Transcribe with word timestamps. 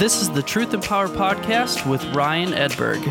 This 0.00 0.22
is 0.22 0.30
the 0.30 0.42
Truth 0.42 0.72
and 0.72 0.82
Power 0.82 1.08
Podcast 1.08 1.86
with 1.86 2.02
Ryan 2.14 2.52
Edberg. 2.52 3.02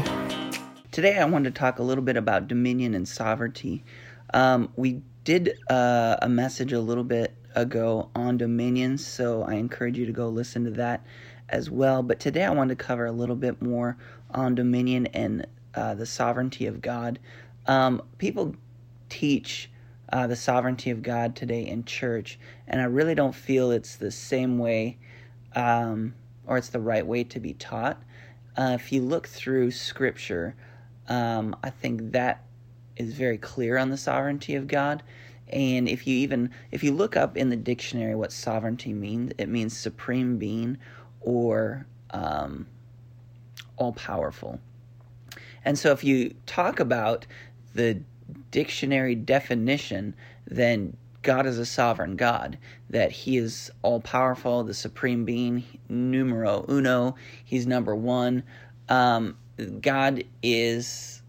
Today, 0.89 1.19
I 1.19 1.25
wanted 1.25 1.53
to 1.53 1.59
talk 1.59 1.77
a 1.77 1.83
little 1.83 2.03
bit 2.03 2.17
about 2.17 2.47
dominion 2.47 2.95
and 2.95 3.07
sovereignty. 3.07 3.83
Um, 4.33 4.73
we 4.75 5.03
did 5.23 5.59
uh, 5.69 6.17
a 6.19 6.27
message 6.27 6.73
a 6.73 6.79
little 6.79 7.03
bit 7.03 7.35
ago 7.53 8.09
on 8.15 8.37
dominion, 8.37 8.97
so 8.97 9.43
I 9.43 9.53
encourage 9.53 9.99
you 9.99 10.07
to 10.07 10.11
go 10.11 10.29
listen 10.29 10.63
to 10.63 10.71
that 10.71 11.05
as 11.47 11.69
well. 11.69 12.01
But 12.01 12.19
today, 12.19 12.43
I 12.43 12.49
want 12.49 12.69
to 12.69 12.75
cover 12.75 13.05
a 13.05 13.11
little 13.11 13.35
bit 13.35 13.61
more 13.61 13.95
on 14.31 14.55
dominion 14.55 15.05
and 15.13 15.45
uh, 15.75 15.93
the 15.93 16.07
sovereignty 16.07 16.65
of 16.65 16.81
God. 16.81 17.19
Um, 17.67 18.01
people 18.17 18.55
teach 19.09 19.69
uh, 20.11 20.25
the 20.25 20.35
sovereignty 20.35 20.89
of 20.89 21.03
God 21.03 21.35
today 21.35 21.67
in 21.67 21.85
church, 21.85 22.39
and 22.67 22.81
I 22.81 22.85
really 22.85 23.13
don't 23.13 23.35
feel 23.35 23.69
it's 23.69 23.97
the 23.97 24.09
same 24.09 24.57
way 24.57 24.97
um, 25.55 26.15
or 26.49 26.57
it's 26.57 26.69
the 26.69 26.79
right 26.79 27.05
way 27.05 27.23
to 27.23 27.39
be 27.39 27.53
taught. 27.53 28.01
Uh, 28.57 28.71
if 28.73 28.91
you 28.91 29.01
look 29.01 29.27
through 29.27 29.71
Scripture, 29.71 30.55
um, 31.07 31.55
I 31.63 31.69
think 31.69 32.11
that 32.11 32.43
is 32.97 33.13
very 33.13 33.37
clear 33.37 33.77
on 33.77 33.89
the 33.89 33.97
sovereignty 33.97 34.55
of 34.55 34.67
God. 34.67 35.03
And 35.47 35.87
if 35.87 36.05
you 36.05 36.17
even 36.17 36.51
if 36.71 36.83
you 36.83 36.91
look 36.91 37.15
up 37.15 37.37
in 37.37 37.49
the 37.49 37.55
dictionary 37.55 38.15
what 38.15 38.31
sovereignty 38.31 38.93
means, 38.93 39.31
it 39.37 39.47
means 39.47 39.77
supreme 39.77 40.37
being 40.37 40.77
or 41.21 41.85
um, 42.11 42.67
all 43.77 43.93
powerful. 43.93 44.59
And 45.63 45.77
so 45.77 45.91
if 45.91 46.03
you 46.03 46.35
talk 46.45 46.79
about 46.79 47.25
the 47.73 48.01
dictionary 48.51 49.15
definition, 49.15 50.15
then 50.45 50.97
God 51.21 51.45
is 51.45 51.59
a 51.59 51.65
sovereign 51.65 52.15
God, 52.15 52.57
that 52.89 53.11
He 53.11 53.37
is 53.37 53.71
all 53.81 53.99
powerful, 53.99 54.63
the 54.63 54.73
supreme 54.73 55.25
being, 55.25 55.63
numero 55.89 56.65
uno, 56.69 57.15
He's 57.43 57.67
number 57.67 57.95
one. 57.95 58.43
Um, 58.87 59.37
God 59.81 60.23
is 60.41 61.19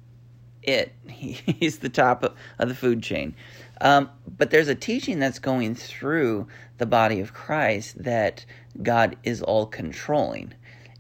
it, 0.63 0.93
he, 1.09 1.33
He's 1.47 1.79
the 1.79 1.89
top 1.89 2.23
of, 2.23 2.35
of 2.59 2.69
the 2.69 2.75
food 2.75 3.03
chain. 3.03 3.35
Um, 3.81 4.11
but 4.37 4.51
there's 4.51 4.69
a 4.69 4.75
teaching 4.75 5.19
that's 5.19 5.39
going 5.39 5.75
through 5.75 6.47
the 6.79 6.87
body 6.87 7.21
of 7.21 7.33
Christ 7.33 8.03
that 8.03 8.45
God 8.83 9.17
is 9.25 9.43
all 9.43 9.67
controlling. 9.67 10.55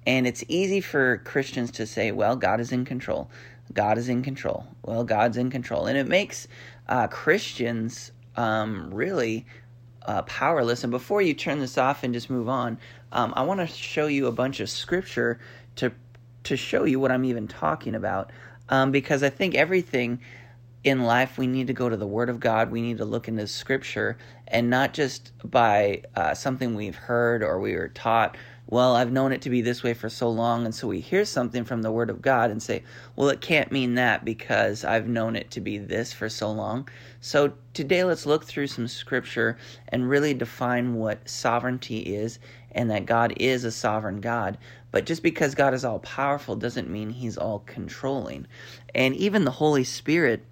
And 0.07 0.27
it's 0.27 0.43
easy 0.49 0.81
for 0.81 1.19
Christians 1.19 1.71
to 1.73 1.87
say, 1.87 2.11
well, 2.11 2.37
God 2.37 2.59
is 2.59 2.73
in 2.73 2.85
control. 2.85 3.31
God 3.73 3.99
is 3.99 4.09
in 4.09 4.23
control. 4.23 4.67
Well, 4.83 5.05
God's 5.05 5.37
in 5.37 5.51
control. 5.51 5.87
And 5.87 5.99
it 5.99 6.09
makes 6.09 6.49
uh, 6.89 7.07
Christians 7.07 8.13
um, 8.41 8.93
really 8.93 9.45
uh, 10.07 10.23
powerless. 10.23 10.83
And 10.83 10.91
before 10.91 11.21
you 11.21 11.35
turn 11.35 11.61
this 11.61 11.77
off 11.77 12.03
and 12.03 12.15
just 12.15 12.31
move 12.31 12.49
on, 12.49 12.79
um, 13.13 13.35
I 13.37 13.43
want 13.43 13.61
to 13.61 13.67
show 13.67 14.07
you 14.07 14.27
a 14.29 14.33
bunch 14.33 14.61
of 14.61 14.71
scripture 14.71 15.39
to 15.77 15.93
to 16.43 16.57
show 16.57 16.85
you 16.85 16.99
what 16.99 17.13
I'm 17.13 17.27
even 17.27 17.47
talking 17.47 17.95
about. 17.95 18.31
Um, 18.71 18.93
because 18.93 19.23
I 19.23 19.29
think 19.29 19.55
everything 19.55 20.21
in 20.85 21.03
life 21.03 21.37
we 21.37 21.47
need 21.47 21.67
to 21.67 21.75
go 21.75 21.91
to 21.91 21.97
the 21.99 22.07
Word 22.07 22.31
of 22.31 22.41
God. 22.41 22.71
We 22.71 22.81
need 22.81 22.97
to 22.99 23.05
look 23.05 23.29
into 23.29 23.47
Scripture 23.47 24.17
and 24.49 24.71
not 24.71 24.95
just 24.95 25.33
by 25.45 26.03
uh, 26.17 26.33
something 26.33 26.75
we've 26.75 26.97
heard 26.97 27.43
or 27.43 27.61
we 27.61 27.75
were 27.75 27.89
taught 27.89 28.39
well, 28.71 28.95
I've 28.95 29.11
known 29.11 29.33
it 29.33 29.43
to 29.43 29.51
be 29.51 29.63
this 29.63 29.83
way 29.83 29.95
for 29.95 30.09
so 30.09 30.31
long, 30.31 30.65
and 30.65 30.73
so 30.73 30.87
we 30.87 31.01
hear 31.01 31.25
something 31.25 31.65
from 31.65 31.83
the 31.83 31.91
Word 31.91 32.09
of 32.09 32.23
God 32.23 32.53
and 32.53 32.63
say, 32.63 32.85
well, 33.17 33.29
it 33.29 33.41
can't 33.41 33.73
mean 33.73 33.97
that 33.97 34.25
because 34.25 34.85
I've 34.85 35.09
known 35.09 35.35
it 35.35 35.51
to 35.51 35.61
be 35.61 35.77
this 35.77 36.13
for 36.13 36.29
so 36.29 36.53
long. 36.53 36.89
So 37.21 37.55
today, 37.75 38.05
let's 38.05 38.27
look 38.27 38.45
through 38.45 38.69
some 38.69 38.87
scripture 38.87 39.59
and 39.89 40.09
really 40.09 40.35
define 40.35 40.95
what 40.95 41.29
sovereignty 41.29 41.99
is 41.99 42.39
and 42.71 42.89
that 42.93 43.07
God 43.07 43.35
is 43.39 43.65
a 43.65 43.73
sovereign 43.73 44.21
God. 44.21 44.57
But 44.93 45.05
just 45.05 45.25
because 45.25 45.57
God 45.57 45.75
is 45.75 45.85
all 45.85 45.99
powerful 45.99 46.55
doesn't 46.55 46.89
mean 46.89 47.11
He's 47.11 47.37
all 47.37 47.65
controlling. 47.67 48.47
And 48.95 49.17
even 49.17 49.45
the 49.45 49.51
Holy 49.51 49.85
Spirit, 49.85 50.45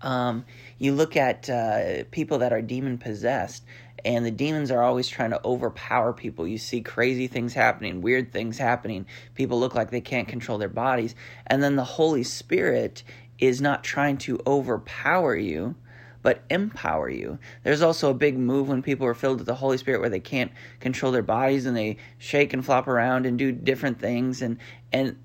um, 0.00 0.46
you 0.78 0.92
look 0.92 1.16
at 1.16 1.50
uh, 1.50 2.04
people 2.10 2.38
that 2.38 2.52
are 2.52 2.62
demon 2.62 2.96
possessed 2.96 3.64
and 4.04 4.24
the 4.24 4.30
demons 4.30 4.70
are 4.70 4.82
always 4.82 5.08
trying 5.08 5.30
to 5.30 5.44
overpower 5.44 6.12
people. 6.12 6.46
You 6.46 6.58
see 6.58 6.80
crazy 6.80 7.26
things 7.26 7.54
happening, 7.54 8.00
weird 8.00 8.32
things 8.32 8.58
happening. 8.58 9.06
People 9.34 9.58
look 9.58 9.74
like 9.74 9.90
they 9.90 10.00
can't 10.00 10.28
control 10.28 10.58
their 10.58 10.68
bodies. 10.68 11.14
And 11.46 11.62
then 11.62 11.76
the 11.76 11.84
Holy 11.84 12.24
Spirit 12.24 13.02
is 13.38 13.60
not 13.60 13.84
trying 13.84 14.18
to 14.18 14.40
overpower 14.46 15.36
you, 15.36 15.74
but 16.22 16.42
empower 16.50 17.08
you. 17.08 17.38
There's 17.62 17.82
also 17.82 18.10
a 18.10 18.14
big 18.14 18.38
move 18.38 18.68
when 18.68 18.82
people 18.82 19.06
are 19.06 19.14
filled 19.14 19.38
with 19.38 19.46
the 19.46 19.54
Holy 19.54 19.78
Spirit 19.78 20.00
where 20.00 20.10
they 20.10 20.20
can't 20.20 20.52
control 20.80 21.12
their 21.12 21.22
bodies 21.22 21.66
and 21.66 21.76
they 21.76 21.96
shake 22.18 22.52
and 22.52 22.64
flop 22.64 22.88
around 22.88 23.26
and 23.26 23.38
do 23.38 23.52
different 23.52 24.00
things 24.00 24.42
and 24.42 24.58
and 24.92 25.16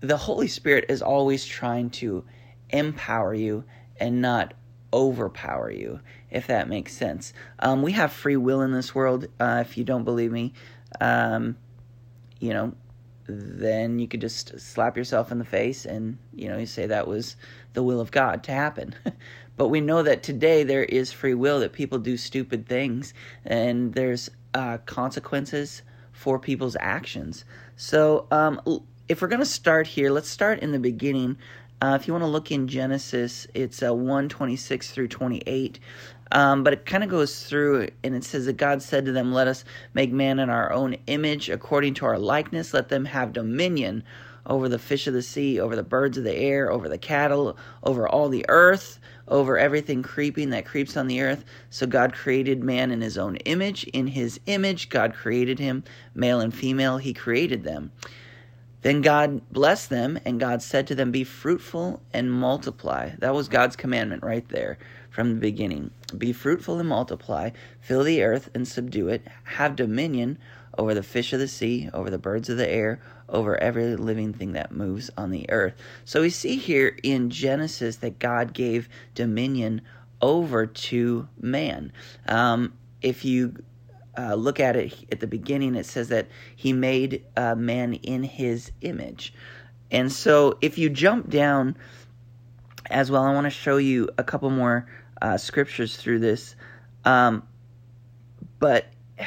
the 0.00 0.16
Holy 0.16 0.48
Spirit 0.48 0.86
is 0.88 1.02
always 1.02 1.44
trying 1.44 1.90
to 1.90 2.24
empower 2.70 3.34
you 3.34 3.64
and 3.98 4.22
not 4.22 4.54
overpower 4.92 5.70
you, 5.70 6.00
if 6.30 6.46
that 6.46 6.68
makes 6.68 6.92
sense. 6.92 7.32
Um, 7.58 7.82
we 7.82 7.92
have 7.92 8.12
free 8.12 8.36
will 8.36 8.62
in 8.62 8.72
this 8.72 8.94
world. 8.94 9.26
Uh, 9.38 9.62
if 9.66 9.76
you 9.76 9.84
don't 9.84 10.04
believe 10.04 10.32
me, 10.32 10.52
um, 11.00 11.56
you 12.38 12.52
know, 12.52 12.72
then 13.26 13.98
you 13.98 14.08
could 14.08 14.20
just 14.20 14.58
slap 14.58 14.96
yourself 14.96 15.30
in 15.30 15.38
the 15.38 15.44
face 15.44 15.84
and, 15.84 16.18
you 16.34 16.48
know, 16.48 16.58
you 16.58 16.66
say 16.66 16.86
that 16.86 17.06
was 17.06 17.36
the 17.74 17.82
will 17.82 18.00
of 18.00 18.10
God 18.10 18.42
to 18.44 18.52
happen. 18.52 18.94
but 19.56 19.68
we 19.68 19.80
know 19.80 20.02
that 20.02 20.22
today 20.22 20.62
there 20.62 20.84
is 20.84 21.12
free 21.12 21.34
will, 21.34 21.60
that 21.60 21.72
people 21.72 21.98
do 21.98 22.16
stupid 22.16 22.66
things, 22.66 23.14
and 23.44 23.92
there's 23.94 24.30
uh, 24.54 24.78
consequences 24.78 25.82
for 26.12 26.38
people's 26.38 26.76
actions. 26.80 27.44
So, 27.76 28.26
um, 28.30 28.60
if 29.08 29.22
we're 29.22 29.28
going 29.28 29.40
to 29.40 29.46
start 29.46 29.86
here, 29.86 30.10
let's 30.10 30.28
start 30.28 30.60
in 30.60 30.70
the 30.70 30.78
beginning 30.78 31.36
uh, 31.82 31.96
if 31.98 32.06
you 32.06 32.12
want 32.12 32.22
to 32.22 32.28
look 32.28 32.50
in 32.50 32.68
Genesis, 32.68 33.46
it's 33.54 33.82
uh, 33.82 33.94
126 33.94 34.90
through 34.90 35.08
28. 35.08 35.78
Um, 36.32 36.62
but 36.62 36.72
it 36.72 36.86
kind 36.86 37.02
of 37.02 37.10
goes 37.10 37.44
through 37.44 37.88
and 38.04 38.14
it 38.14 38.24
says 38.24 38.46
that 38.46 38.56
God 38.56 38.82
said 38.82 39.04
to 39.06 39.12
them, 39.12 39.32
Let 39.32 39.48
us 39.48 39.64
make 39.94 40.12
man 40.12 40.38
in 40.38 40.50
our 40.50 40.72
own 40.72 40.96
image, 41.06 41.48
according 41.48 41.94
to 41.94 42.06
our 42.06 42.18
likeness. 42.18 42.72
Let 42.74 42.88
them 42.88 43.04
have 43.06 43.32
dominion 43.32 44.04
over 44.46 44.68
the 44.68 44.78
fish 44.78 45.06
of 45.06 45.14
the 45.14 45.22
sea, 45.22 45.60
over 45.60 45.76
the 45.76 45.82
birds 45.82 46.18
of 46.18 46.24
the 46.24 46.34
air, 46.34 46.70
over 46.70 46.88
the 46.88 46.98
cattle, 46.98 47.56
over 47.84 48.08
all 48.08 48.28
the 48.28 48.44
earth, 48.48 48.98
over 49.28 49.58
everything 49.58 50.02
creeping 50.02 50.50
that 50.50 50.66
creeps 50.66 50.96
on 50.96 51.06
the 51.06 51.20
earth. 51.20 51.44
So 51.70 51.86
God 51.86 52.12
created 52.12 52.64
man 52.64 52.90
in 52.90 53.00
his 53.00 53.18
own 53.18 53.36
image. 53.36 53.84
In 53.84 54.06
his 54.06 54.40
image, 54.46 54.88
God 54.88 55.14
created 55.14 55.58
him, 55.58 55.84
male 56.14 56.40
and 56.40 56.54
female, 56.54 56.98
he 56.98 57.12
created 57.12 57.64
them. 57.64 57.92
Then 58.82 59.02
God 59.02 59.42
blessed 59.50 59.90
them, 59.90 60.18
and 60.24 60.40
God 60.40 60.62
said 60.62 60.86
to 60.86 60.94
them, 60.94 61.10
Be 61.10 61.24
fruitful 61.24 62.02
and 62.12 62.32
multiply. 62.32 63.10
That 63.18 63.34
was 63.34 63.48
God's 63.48 63.76
commandment 63.76 64.22
right 64.22 64.48
there 64.48 64.78
from 65.10 65.30
the 65.34 65.40
beginning. 65.40 65.90
Be 66.16 66.32
fruitful 66.32 66.78
and 66.78 66.88
multiply, 66.88 67.50
fill 67.80 68.04
the 68.04 68.22
earth 68.22 68.48
and 68.54 68.66
subdue 68.66 69.08
it, 69.08 69.22
have 69.44 69.76
dominion 69.76 70.38
over 70.78 70.94
the 70.94 71.02
fish 71.02 71.32
of 71.32 71.40
the 71.40 71.48
sea, 71.48 71.90
over 71.92 72.08
the 72.10 72.18
birds 72.18 72.48
of 72.48 72.56
the 72.56 72.68
air, 72.68 73.00
over 73.28 73.60
every 73.60 73.96
living 73.96 74.32
thing 74.32 74.52
that 74.52 74.72
moves 74.72 75.10
on 75.16 75.30
the 75.30 75.48
earth. 75.50 75.74
So 76.04 76.22
we 76.22 76.30
see 76.30 76.56
here 76.56 76.96
in 77.02 77.30
Genesis 77.30 77.96
that 77.96 78.18
God 78.18 78.52
gave 78.54 78.88
dominion 79.14 79.82
over 80.22 80.66
to 80.66 81.28
man. 81.40 81.92
Um, 82.26 82.72
if 83.02 83.24
you 83.24 83.56
uh, 84.20 84.34
look 84.34 84.60
at 84.60 84.76
it 84.76 84.94
at 85.10 85.20
the 85.20 85.26
beginning, 85.26 85.74
it 85.74 85.86
says 85.86 86.08
that 86.08 86.28
he 86.54 86.72
made 86.72 87.24
uh, 87.36 87.54
man 87.54 87.94
in 87.94 88.22
his 88.22 88.70
image. 88.82 89.32
And 89.90 90.12
so 90.12 90.58
if 90.60 90.76
you 90.78 90.90
jump 90.90 91.30
down 91.30 91.76
as 92.90 93.10
well, 93.10 93.22
I 93.22 93.32
want 93.32 93.46
to 93.46 93.50
show 93.50 93.78
you 93.78 94.10
a 94.18 94.24
couple 94.24 94.50
more 94.50 94.86
uh, 95.22 95.38
scriptures 95.38 95.96
through 95.96 96.18
this. 96.18 96.54
Um, 97.04 97.46
but 98.58 98.86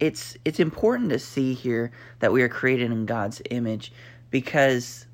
it's 0.00 0.36
it's 0.44 0.58
important 0.58 1.10
to 1.10 1.18
see 1.20 1.54
here 1.54 1.92
that 2.18 2.32
we 2.32 2.42
are 2.42 2.48
created 2.48 2.90
in 2.90 3.06
God's 3.06 3.40
image 3.50 3.92
because 4.30 5.06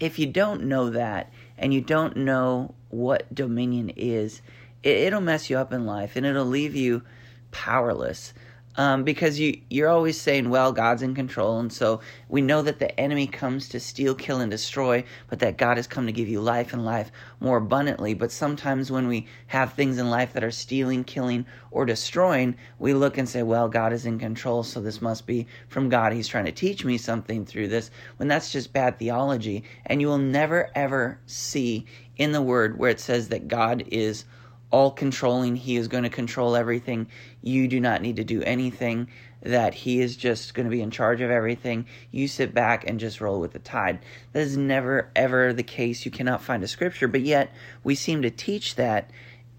if 0.00 0.18
you 0.18 0.26
don't 0.26 0.64
know 0.64 0.90
that 0.90 1.32
and 1.56 1.72
you 1.72 1.80
don't 1.80 2.16
know 2.16 2.74
what 2.88 3.32
dominion 3.32 3.90
is, 3.90 4.42
it, 4.82 5.12
will 5.12 5.20
mess 5.20 5.50
you 5.50 5.58
up 5.58 5.72
in 5.72 5.86
life 5.86 6.16
and 6.16 6.26
it'll 6.26 6.44
leave 6.44 6.74
you 6.74 7.02
powerless 7.50 8.32
um, 8.76 9.04
because 9.04 9.38
you 9.38 9.60
you're 9.68 9.88
always 9.88 10.18
saying, 10.18 10.48
"Well, 10.48 10.72
God's 10.72 11.02
in 11.02 11.14
control," 11.14 11.58
and 11.58 11.70
so 11.70 12.00
we 12.30 12.40
know 12.40 12.62
that 12.62 12.78
the 12.78 12.98
enemy 12.98 13.26
comes 13.26 13.68
to 13.68 13.80
steal, 13.80 14.14
kill, 14.14 14.40
and 14.40 14.50
destroy, 14.50 15.04
but 15.28 15.40
that 15.40 15.58
God 15.58 15.76
has 15.76 15.86
come 15.86 16.06
to 16.06 16.12
give 16.12 16.28
you 16.28 16.40
life 16.40 16.72
and 16.72 16.84
life 16.84 17.12
more 17.38 17.58
abundantly. 17.58 18.14
But 18.14 18.32
sometimes 18.32 18.90
when 18.90 19.08
we 19.08 19.26
have 19.48 19.74
things 19.74 19.98
in 19.98 20.08
life 20.08 20.32
that 20.32 20.44
are 20.44 20.50
stealing, 20.50 21.04
killing, 21.04 21.44
or 21.70 21.84
destroying, 21.84 22.56
we 22.78 22.94
look 22.94 23.18
and 23.18 23.28
say, 23.28 23.42
"Well, 23.42 23.68
God 23.68 23.92
is 23.92 24.06
in 24.06 24.18
control, 24.18 24.62
so 24.62 24.80
this 24.80 25.02
must 25.02 25.26
be 25.26 25.46
from 25.68 25.90
God. 25.90 26.14
He's 26.14 26.28
trying 26.28 26.46
to 26.46 26.52
teach 26.52 26.82
me 26.82 26.96
something 26.96 27.44
through 27.44 27.68
this." 27.68 27.90
When 28.16 28.28
that's 28.28 28.50
just 28.50 28.72
bad 28.72 28.98
theology, 28.98 29.64
and 29.84 30.00
you 30.00 30.06
will 30.06 30.16
never 30.16 30.70
ever 30.74 31.18
see 31.26 31.84
in 32.16 32.32
the 32.32 32.42
Word 32.42 32.78
where 32.78 32.90
it 32.90 33.00
says 33.00 33.28
that 33.28 33.48
God 33.48 33.84
is 33.88 34.24
all 34.72 34.90
controlling. 34.90 35.54
He 35.54 35.76
is 35.76 35.86
going 35.86 36.02
to 36.04 36.10
control 36.10 36.56
everything. 36.56 37.06
you 37.42 37.68
do 37.68 37.78
not 37.78 38.02
need 38.02 38.16
to 38.16 38.24
do 38.24 38.42
anything, 38.42 39.08
that 39.42 39.74
He 39.74 40.00
is 40.00 40.16
just 40.16 40.54
going 40.54 40.64
to 40.66 40.70
be 40.70 40.82
in 40.82 40.90
charge 40.90 41.20
of 41.20 41.30
everything. 41.30 41.86
You 42.10 42.26
sit 42.26 42.54
back 42.54 42.88
and 42.88 42.98
just 42.98 43.20
roll 43.20 43.38
with 43.38 43.52
the 43.52 43.58
tide. 43.58 44.00
That 44.32 44.40
is 44.40 44.56
never, 44.56 45.10
ever 45.14 45.52
the 45.52 45.62
case. 45.62 46.04
You 46.04 46.10
cannot 46.10 46.42
find 46.42 46.64
a 46.64 46.68
scripture, 46.68 47.06
but 47.06 47.20
yet 47.20 47.52
we 47.84 47.94
seem 47.94 48.22
to 48.22 48.30
teach 48.30 48.74
that 48.76 49.10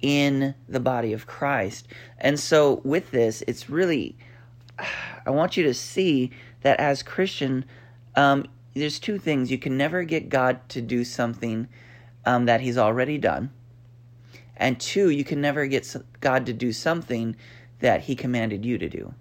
in 0.02 0.56
the 0.68 0.80
body 0.80 1.14
of 1.14 1.28
Christ. 1.28 1.88
And 2.18 2.40
so 2.40 2.82
with 2.84 3.12
this, 3.12 3.44
it's 3.48 3.70
really, 3.70 4.18
I 5.26 5.30
want 5.30 5.56
you 5.56 5.64
to 5.64 5.74
see 5.74 6.32
that 6.62 6.80
as 6.80 7.04
Christian, 7.04 7.66
um, 8.16 8.46
there's 8.74 9.00
two 9.00 9.20
things. 9.20 9.52
You 9.52 9.58
can 9.58 9.78
never 9.78 10.04
get 10.04 10.30
God 10.30 10.68
to 10.70 10.82
do 10.82 11.04
something 11.04 11.68
um, 12.26 12.46
that 12.46 12.62
He's 12.62 12.78
already 12.78 13.18
done. 13.18 13.52
And 14.58 14.80
two, 14.80 15.10
you 15.10 15.24
can 15.24 15.42
never 15.42 15.66
get 15.68 15.96
God 16.22 16.46
to 16.46 16.54
do 16.54 16.72
something 16.72 17.36
that 17.80 18.02
He 18.02 18.16
commanded 18.16 18.66
you 18.66 18.78
to 18.78 18.90
do. 18.90 19.14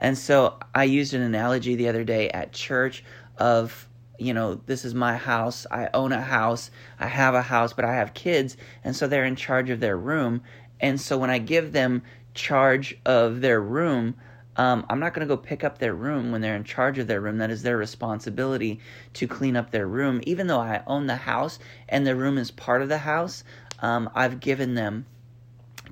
And 0.00 0.18
so 0.18 0.58
I 0.74 0.84
used 0.84 1.14
an 1.14 1.22
analogy 1.22 1.76
the 1.76 1.88
other 1.88 2.04
day 2.04 2.28
at 2.30 2.52
church 2.52 3.04
of, 3.38 3.88
you 4.18 4.34
know, 4.34 4.56
this 4.66 4.84
is 4.84 4.94
my 4.94 5.16
house. 5.16 5.66
I 5.70 5.88
own 5.94 6.12
a 6.12 6.20
house. 6.20 6.70
I 6.98 7.06
have 7.06 7.34
a 7.34 7.42
house, 7.42 7.72
but 7.72 7.84
I 7.84 7.94
have 7.94 8.14
kids. 8.14 8.56
And 8.82 8.94
so 8.94 9.06
they're 9.06 9.24
in 9.24 9.36
charge 9.36 9.70
of 9.70 9.80
their 9.80 9.96
room. 9.96 10.42
And 10.80 11.00
so 11.00 11.16
when 11.16 11.30
I 11.30 11.38
give 11.38 11.72
them 11.72 12.02
charge 12.34 12.96
of 13.06 13.40
their 13.40 13.60
room, 13.60 14.16
um, 14.56 14.86
I'm 14.88 15.00
not 15.00 15.14
going 15.14 15.26
to 15.26 15.34
go 15.34 15.40
pick 15.40 15.64
up 15.64 15.78
their 15.78 15.94
room 15.94 16.30
when 16.30 16.40
they're 16.40 16.54
in 16.54 16.64
charge 16.64 16.98
of 16.98 17.06
their 17.06 17.20
room. 17.20 17.38
That 17.38 17.50
is 17.50 17.62
their 17.62 17.76
responsibility 17.76 18.80
to 19.14 19.26
clean 19.26 19.56
up 19.56 19.70
their 19.70 19.86
room. 19.86 20.20
Even 20.24 20.46
though 20.46 20.60
I 20.60 20.82
own 20.86 21.06
the 21.06 21.16
house 21.16 21.58
and 21.88 22.06
the 22.06 22.14
room 22.14 22.38
is 22.38 22.50
part 22.50 22.82
of 22.82 22.88
the 22.88 22.98
house, 22.98 23.42
um, 23.84 24.08
I've 24.14 24.40
given 24.40 24.74
them 24.74 25.04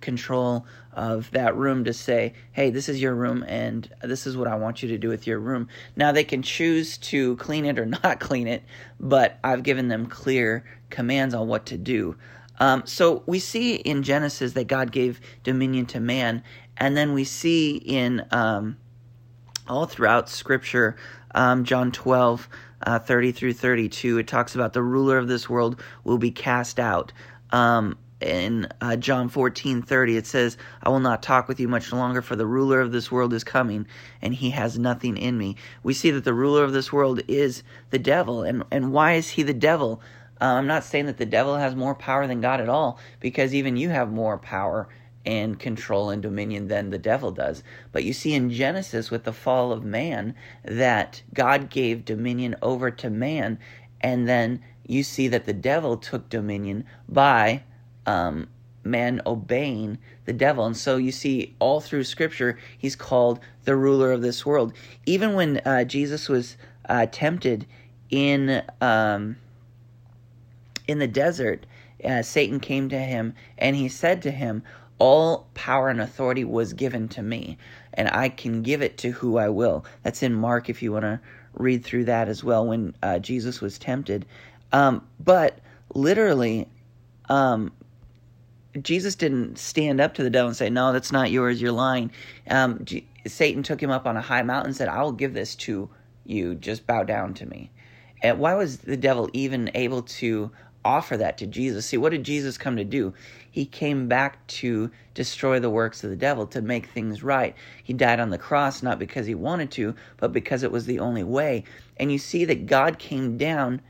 control 0.00 0.64
of 0.94 1.30
that 1.32 1.54
room 1.54 1.84
to 1.84 1.92
say, 1.92 2.32
hey, 2.52 2.70
this 2.70 2.88
is 2.88 3.02
your 3.02 3.14
room 3.14 3.44
and 3.46 3.86
this 4.02 4.26
is 4.26 4.34
what 4.34 4.48
I 4.48 4.54
want 4.54 4.82
you 4.82 4.88
to 4.88 4.98
do 4.98 5.08
with 5.10 5.26
your 5.26 5.38
room. 5.38 5.68
Now 5.94 6.10
they 6.10 6.24
can 6.24 6.42
choose 6.42 6.96
to 6.98 7.36
clean 7.36 7.66
it 7.66 7.78
or 7.78 7.84
not 8.04 8.18
clean 8.18 8.48
it, 8.48 8.62
but 8.98 9.38
I've 9.44 9.62
given 9.62 9.88
them 9.88 10.06
clear 10.06 10.64
commands 10.88 11.34
on 11.34 11.48
what 11.48 11.66
to 11.66 11.76
do. 11.76 12.16
Um, 12.58 12.82
so 12.86 13.22
we 13.26 13.38
see 13.38 13.74
in 13.74 14.02
Genesis 14.02 14.54
that 14.54 14.68
God 14.68 14.90
gave 14.90 15.20
dominion 15.42 15.84
to 15.86 16.00
man, 16.00 16.42
and 16.78 16.96
then 16.96 17.12
we 17.12 17.24
see 17.24 17.76
in 17.76 18.24
um, 18.30 18.78
all 19.68 19.84
throughout 19.84 20.30
Scripture, 20.30 20.96
um, 21.34 21.64
John 21.64 21.92
12, 21.92 22.48
uh, 22.84 22.98
30 22.98 23.32
through 23.32 23.52
32, 23.52 24.18
it 24.18 24.26
talks 24.26 24.54
about 24.54 24.72
the 24.72 24.82
ruler 24.82 25.18
of 25.18 25.28
this 25.28 25.48
world 25.48 25.80
will 26.04 26.18
be 26.18 26.30
cast 26.30 26.80
out. 26.80 27.12
Um, 27.52 27.96
in 28.22 28.69
uh, 28.81 28.96
John 28.96 29.28
14 29.28 29.82
30, 29.82 30.16
it 30.16 30.26
says, 30.26 30.56
I 30.82 30.88
will 30.88 31.00
not 31.00 31.22
talk 31.22 31.49
with 31.49 31.58
you 31.60 31.69
much 31.69 31.93
longer, 31.93 32.22
for 32.22 32.37
the 32.37 32.46
ruler 32.46 32.81
of 32.81 32.93
this 32.93 33.10
world 33.10 33.34
is 33.34 33.44
coming, 33.44 33.87
and 34.22 34.32
he 34.32 34.50
has 34.50 34.78
nothing 34.78 35.16
in 35.16 35.37
me. 35.37 35.56
We 35.82 35.93
see 35.93 36.10
that 36.12 36.25
the 36.25 36.34
ruler 36.34 36.64
of 36.64 36.72
this 36.72 36.93
world 36.93 37.20
is 37.28 37.62
the 37.90 37.99
devil. 37.99 38.43
And, 38.43 38.64
and 38.70 38.93
why 38.93 39.14
is 39.14 39.31
he 39.31 39.43
the 39.43 39.52
devil? 39.52 40.00
Uh, 40.40 40.44
I'm 40.44 40.66
not 40.66 40.84
saying 40.84 41.06
that 41.06 41.19
the 41.19 41.26
devil 41.26 41.56
has 41.56 41.75
more 41.75 41.94
power 41.94 42.26
than 42.26 42.40
God 42.40 42.60
at 42.60 42.69
all, 42.69 42.99
because 43.20 43.55
even 43.55 43.76
you 43.76 43.90
have 43.90 44.12
more 44.12 44.38
power 44.38 44.88
and 45.25 45.58
control 45.58 46.10
and 46.10 46.22
dominion 46.22 46.69
than 46.69 46.90
the 46.90 46.98
devil 46.98 47.31
does. 47.31 47.62
But 47.93 48.05
you 48.05 48.12
see 48.12 48.34
in 48.34 48.50
Genesis 48.50 49.10
with 49.10 49.25
the 49.25 49.32
fall 49.32 49.72
of 49.72 49.84
man 49.84 50.34
that 50.64 51.22
God 51.32 51.70
gave 51.70 52.05
dominion 52.05 52.56
over 52.62 52.90
to 52.90 53.10
man, 53.10 53.58
and 54.00 54.28
then 54.28 54.62
you 54.87 55.02
see 55.02 55.29
that 55.29 55.44
the 55.44 55.52
devil 55.52 55.96
took 55.96 56.29
dominion 56.29 56.84
by 57.08 57.62
um, 58.06 58.49
man 58.84 59.20
obeying 59.26 59.99
the 60.25 60.32
devil. 60.32 60.67
And 60.67 60.76
so 60.76 60.96
you 60.96 61.12
see 61.12 61.55
all 61.58 61.81
through 61.81 62.05
Scripture, 62.05 62.58
he's 62.76 62.96
called 62.96 63.40
the 63.64 63.76
ruler 63.76 64.12
of 64.12 64.23
this 64.23 64.44
world. 64.44 64.73
Even 65.06 65.34
when 65.34 65.58
uh, 65.58 65.84
Jesus 65.84 66.29
was 66.29 66.56
uh, 66.88 67.06
tempted 67.11 67.67
in 68.11 68.62
um, 68.81 69.37
in 70.88 70.99
the 70.99 71.06
desert, 71.06 71.64
uh, 72.05 72.23
Satan 72.23 72.61
came 72.61 72.88
to 72.88 72.99
him 72.99 73.34
and 73.58 73.76
he 73.76 73.88
said 73.88 74.23
to 74.23 74.31
him, 74.31 74.62
"All 74.99 75.49
power 75.55 75.88
and 75.88 76.00
authority 76.00 76.44
was 76.44 76.73
given 76.73 77.08
to 77.08 77.23
me, 77.23 77.56
and 77.94 78.08
I 78.08 78.29
can 78.29 78.62
give 78.62 78.82
it 78.82 78.99
to 78.99 79.12
who 79.12 79.38
I 79.38 79.49
will." 79.49 79.84
That's 80.02 80.23
in 80.23 80.34
Mark, 80.34 80.69
if 80.69 80.82
you 80.82 80.93
want 80.93 81.05
to 81.05 81.20
read 81.55 81.84
through 81.84 82.06
that 82.06 82.29
as 82.29 82.43
well. 82.43 82.67
When 82.67 82.94
uh, 83.02 83.19
Jesus 83.20 83.61
was 83.61 83.79
tempted, 83.79 84.26
um, 84.72 85.06
but 85.20 85.58
literally. 85.94 86.69
Um, 87.28 87.72
Jesus 88.80 89.14
didn't 89.14 89.58
stand 89.58 90.00
up 90.00 90.14
to 90.14 90.22
the 90.22 90.30
devil 90.30 90.48
and 90.48 90.56
say, 90.56 90.70
"No, 90.70 90.92
that's 90.92 91.12
not 91.12 91.30
yours. 91.30 91.60
You're 91.60 91.72
lying." 91.72 92.10
Um, 92.48 92.80
G- 92.84 93.06
Satan 93.26 93.62
took 93.62 93.82
him 93.82 93.90
up 93.90 94.06
on 94.06 94.16
a 94.16 94.22
high 94.22 94.42
mountain 94.42 94.69
and 94.69 94.76
said, 94.76 94.88
"I 94.88 95.02
will 95.02 95.12
give 95.12 95.34
this 95.34 95.54
to 95.56 95.90
you. 96.24 96.54
Just 96.54 96.86
bow 96.86 97.02
down 97.02 97.34
to 97.34 97.46
me." 97.46 97.70
And 98.22 98.38
why 98.38 98.54
was 98.54 98.78
the 98.78 98.96
devil 98.96 99.28
even 99.32 99.70
able 99.74 100.02
to 100.02 100.50
offer 100.84 101.16
that 101.19 101.36
to 101.38 101.46
Jesus? 101.46 101.86
See, 101.86 101.98
what 101.98 102.12
did 102.12 102.24
Jesus 102.24 102.56
come 102.56 102.76
to 102.76 102.84
do? 102.84 103.12
He 103.50 103.66
came 103.66 104.08
back 104.08 104.46
to 104.48 104.90
destroy 105.12 105.60
the 105.60 105.70
works 105.70 106.02
of 106.02 106.10
the 106.10 106.16
devil, 106.16 106.46
to 106.46 106.62
make 106.62 106.86
things 106.86 107.22
right. 107.22 107.54
He 107.84 107.92
died 107.92 108.20
on 108.20 108.30
the 108.30 108.38
cross 108.38 108.82
not 108.82 108.98
because 108.98 109.26
he 109.26 109.34
wanted 109.34 109.70
to, 109.72 109.94
but 110.16 110.32
because 110.32 110.62
it 110.62 110.72
was 110.72 110.86
the 110.86 111.00
only 111.00 111.24
way. 111.24 111.64
And 111.98 112.10
you 112.10 112.19
see 112.19 112.46
that 112.46 112.66
God 112.66 112.98
came 112.98 113.36
down 113.36 113.82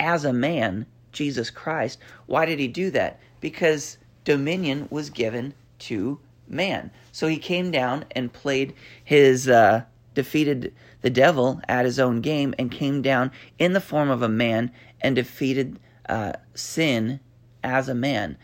as 0.00 0.24
a 0.24 0.32
man, 0.32 0.86
Jesus 1.12 1.50
Christ. 1.50 2.00
Why 2.26 2.46
did 2.46 2.58
he 2.58 2.66
do 2.66 2.90
that? 2.90 3.20
Because 3.40 3.98
dominion 4.24 4.88
was 4.90 5.10
given 5.10 5.54
to 5.80 6.18
man. 6.48 6.90
So 7.12 7.28
he 7.28 7.38
came 7.38 7.70
down 7.70 8.04
and 8.10 8.32
played 8.32 8.74
his, 9.04 9.48
uh, 9.48 9.84
defeated 10.14 10.74
the 11.02 11.10
devil 11.10 11.60
at 11.68 11.84
his 11.84 12.00
own 12.00 12.20
game 12.20 12.54
and 12.58 12.70
came 12.70 13.02
down 13.02 13.30
in 13.58 13.72
the 13.72 13.80
form 13.80 14.10
of 14.10 14.22
a 14.22 14.28
man 14.28 14.72
and 15.00 15.14
defeated 15.14 15.78
uh, 16.08 16.32
sin 16.54 17.20
as 17.62 17.88
a 17.88 17.94
man. 17.94 18.36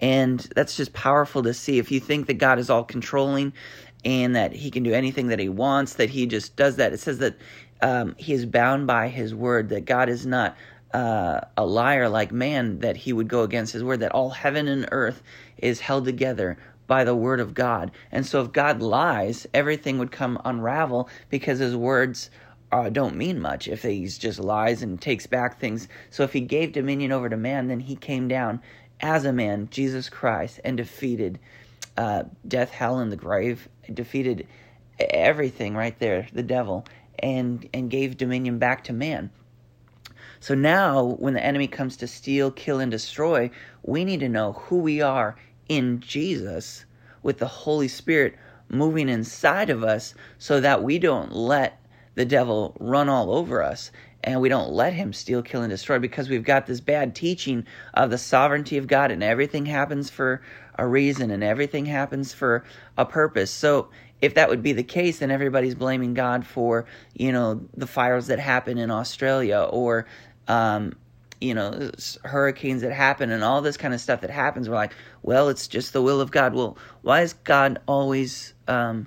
And 0.00 0.40
that's 0.54 0.76
just 0.76 0.92
powerful 0.92 1.42
to 1.42 1.52
see. 1.52 1.78
If 1.78 1.90
you 1.90 2.00
think 2.00 2.26
that 2.26 2.34
God 2.34 2.58
is 2.58 2.70
all 2.70 2.84
controlling 2.84 3.52
and 4.04 4.34
that 4.34 4.52
he 4.52 4.70
can 4.70 4.82
do 4.82 4.94
anything 4.94 5.26
that 5.28 5.38
he 5.38 5.48
wants, 5.48 5.94
that 5.94 6.08
he 6.10 6.26
just 6.26 6.56
does 6.56 6.76
that, 6.76 6.92
it 6.92 7.00
says 7.00 7.18
that 7.18 7.36
um, 7.82 8.14
he 8.18 8.32
is 8.32 8.46
bound 8.46 8.86
by 8.86 9.08
his 9.08 9.34
word, 9.34 9.68
that 9.68 9.84
God 9.84 10.08
is 10.08 10.24
not 10.26 10.56
uh, 10.92 11.40
a 11.56 11.64
liar 11.64 12.08
like 12.08 12.32
man 12.32 12.80
that 12.80 12.96
he 12.96 13.12
would 13.12 13.28
go 13.28 13.42
against 13.42 13.72
his 13.72 13.84
word, 13.84 14.00
that 14.00 14.12
all 14.12 14.30
heaven 14.30 14.68
and 14.68 14.88
earth 14.92 15.22
is 15.58 15.80
held 15.80 16.04
together 16.04 16.58
by 16.86 17.04
the 17.04 17.14
word 17.14 17.38
of 17.40 17.54
God. 17.54 17.92
And 18.10 18.26
so 18.26 18.42
if 18.42 18.52
God 18.52 18.82
lies, 18.82 19.46
everything 19.54 19.98
would 19.98 20.10
come 20.10 20.40
unravel 20.44 21.08
because 21.28 21.60
his 21.60 21.76
words 21.76 22.30
uh, 22.72 22.88
don't 22.88 23.16
mean 23.16 23.40
much 23.40 23.68
if 23.68 23.82
he's 23.82 24.18
just 24.18 24.40
lies 24.40 24.82
and 24.82 25.00
takes 25.00 25.26
back 25.26 25.58
things. 25.58 25.88
So 26.10 26.24
if 26.24 26.32
he 26.32 26.40
gave 26.40 26.72
dominion 26.72 27.12
over 27.12 27.28
to 27.28 27.36
man, 27.36 27.68
then 27.68 27.80
he 27.80 27.96
came 27.96 28.28
down 28.28 28.60
as 29.00 29.24
a 29.24 29.32
man, 29.32 29.68
Jesus 29.70 30.08
Christ, 30.08 30.60
and 30.64 30.76
defeated 30.76 31.38
uh, 31.96 32.24
death, 32.46 32.70
hell, 32.70 32.98
and 32.98 33.10
the 33.10 33.16
grave, 33.16 33.68
defeated 33.92 34.46
everything 34.98 35.74
right 35.74 35.98
there, 35.98 36.26
the 36.32 36.42
devil, 36.42 36.86
and 37.18 37.68
and 37.74 37.90
gave 37.90 38.16
dominion 38.16 38.58
back 38.58 38.84
to 38.84 38.92
man. 38.92 39.30
So 40.40 40.54
now, 40.54 41.04
when 41.18 41.34
the 41.34 41.44
enemy 41.44 41.66
comes 41.66 41.98
to 41.98 42.06
steal, 42.06 42.50
kill, 42.50 42.80
and 42.80 42.90
destroy, 42.90 43.50
we 43.82 44.04
need 44.04 44.20
to 44.20 44.28
know 44.28 44.52
who 44.52 44.78
we 44.78 45.02
are 45.02 45.36
in 45.68 46.00
Jesus 46.00 46.86
with 47.22 47.38
the 47.38 47.46
Holy 47.46 47.88
Spirit 47.88 48.36
moving 48.68 49.08
inside 49.08 49.68
of 49.68 49.84
us 49.84 50.14
so 50.38 50.60
that 50.60 50.82
we 50.82 50.98
don't 50.98 51.32
let 51.32 51.78
the 52.14 52.24
devil 52.24 52.74
run 52.80 53.08
all 53.08 53.32
over 53.32 53.62
us 53.62 53.90
and 54.22 54.40
we 54.40 54.48
don't 54.48 54.72
let 54.72 54.92
him 54.92 55.12
steal, 55.12 55.42
kill, 55.42 55.62
and 55.62 55.70
destroy 55.70 55.98
because 55.98 56.28
we've 56.28 56.44
got 56.44 56.66
this 56.66 56.80
bad 56.80 57.14
teaching 57.14 57.66
of 57.94 58.10
the 58.10 58.18
sovereignty 58.18 58.76
of 58.76 58.86
God 58.86 59.10
and 59.10 59.22
everything 59.22 59.66
happens 59.66 60.10
for 60.10 60.42
a 60.78 60.86
reason 60.86 61.30
and 61.30 61.42
everything 61.42 61.86
happens 61.86 62.32
for 62.32 62.64
a 62.98 63.04
purpose. 63.04 63.50
So 63.50 63.88
if 64.20 64.34
that 64.34 64.50
would 64.50 64.62
be 64.62 64.72
the 64.72 64.82
case, 64.82 65.20
then 65.20 65.30
everybody's 65.30 65.74
blaming 65.74 66.12
God 66.12 66.46
for, 66.46 66.84
you 67.14 67.32
know, 67.32 67.62
the 67.76 67.86
fires 67.86 68.26
that 68.26 68.38
happen 68.38 68.76
in 68.76 68.90
Australia 68.90 69.66
or 69.70 70.06
um, 70.48 70.94
you 71.40 71.54
know, 71.54 71.90
hurricanes 72.24 72.82
that 72.82 72.92
happen 72.92 73.30
and 73.30 73.42
all 73.42 73.62
this 73.62 73.76
kind 73.76 73.94
of 73.94 74.00
stuff 74.00 74.20
that 74.20 74.30
happens. 74.30 74.68
We're 74.68 74.74
like, 74.74 74.94
well, 75.22 75.48
it's 75.48 75.66
just 75.66 75.92
the 75.92 76.02
will 76.02 76.20
of 76.20 76.30
God. 76.30 76.54
Well, 76.54 76.76
why 77.02 77.22
is 77.22 77.32
God 77.32 77.80
always 77.86 78.52
um, 78.68 79.06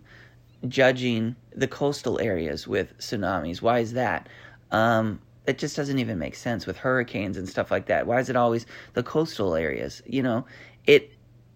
judging 0.68 1.36
the 1.56 1.68
coastal 1.68 2.20
areas 2.20 2.68
with 2.68 2.98
tsunamis? 2.98 3.62
Why 3.62 3.80
is 3.80 3.94
that? 3.94 4.28
Um, 4.72 5.20
it 5.46 5.60
just 5.60 5.76
doesn't 5.76 6.00
even 6.00 6.18
make 6.18 6.36
sense 6.36 6.66
with 6.66 6.78
hurricanes 6.78 7.38
and 7.38 7.48
stuff 7.48 7.70
like 7.70 7.86
that. 7.88 8.08
Why 8.08 8.20
is 8.20 8.30
it 8.30 8.36
always 8.36 8.66
the 8.94 9.04
coastal 9.04 9.56
areas? 9.56 10.02
You 10.06 10.24
know, 10.24 10.46
it. 10.86 11.12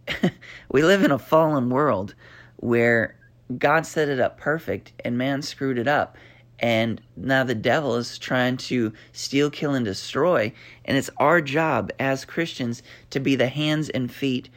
we 0.72 0.84
live 0.84 1.04
in 1.04 1.12
a 1.12 1.20
fallen 1.20 1.70
world 1.70 2.16
where 2.58 3.18
God 3.58 3.86
set 3.86 4.10
it 4.10 4.20
up 4.20 4.38
perfect 4.38 4.94
and 5.04 5.18
man 5.18 5.42
screwed 5.42 5.78
it 5.78 5.88
up 5.88 6.18
and 6.60 7.00
now 7.16 7.44
the 7.44 7.56
devil 7.56 7.96
is 7.96 8.18
trying 8.18 8.58
to 8.58 8.94
steal, 9.12 9.50
kill, 9.50 9.76
and 9.76 9.86
destroy. 9.86 10.52
And 10.86 10.98
it's 10.98 11.10
our 11.18 11.42
job 11.42 11.92
as 12.00 12.26
Christians 12.26 12.82
to 13.12 13.20
be 13.20 13.36
the 13.36 13.48
hands 13.48 13.90
and 13.90 14.12
feet 14.12 14.50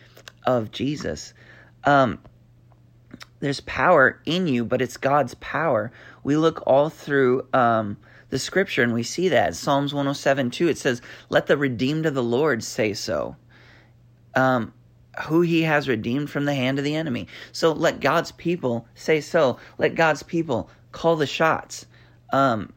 of 0.47 0.71
Jesus. 0.71 1.35
Um, 1.85 2.19
there's 3.41 3.61
power 3.61 4.21
in 4.25 4.47
you, 4.47 4.65
but 4.65 4.81
it's 4.81 4.97
God's 4.97 5.35
power. 5.35 5.93
We 6.23 6.37
look 6.37 6.63
all 6.67 6.89
through 6.91 7.47
um, 7.53 7.97
the 8.31 8.39
scripture 8.39 8.83
and 8.83 8.95
we 8.95 9.03
see 9.03 9.29
that. 9.29 9.55
Psalms 9.55 9.93
107 9.93 10.51
2, 10.51 10.69
it 10.69 10.79
says, 10.79 11.03
Let 11.29 11.47
the 11.47 11.57
redeemed 11.57 12.07
of 12.07 12.15
the 12.15 12.23
Lord 12.23 12.63
say 12.65 12.95
so. 12.95 13.37
Um, 14.35 14.73
who 15.25 15.41
he 15.43 15.63
has 15.63 15.89
redeemed 15.89 16.31
from 16.31 16.45
the 16.45 16.55
hand 16.55 16.79
of 16.79 16.85
the 16.85 16.95
enemy. 16.95 17.27
So 17.53 17.73
let 17.73 18.01
God's 18.01 18.33
people 18.33 18.87
say 18.95 19.21
so. 19.21 19.59
Let 19.77 19.95
God's 19.95 20.23
people 20.23 20.71
call 20.93 21.17
the 21.17 21.27
shots. 21.27 21.87
Um, 22.33 22.73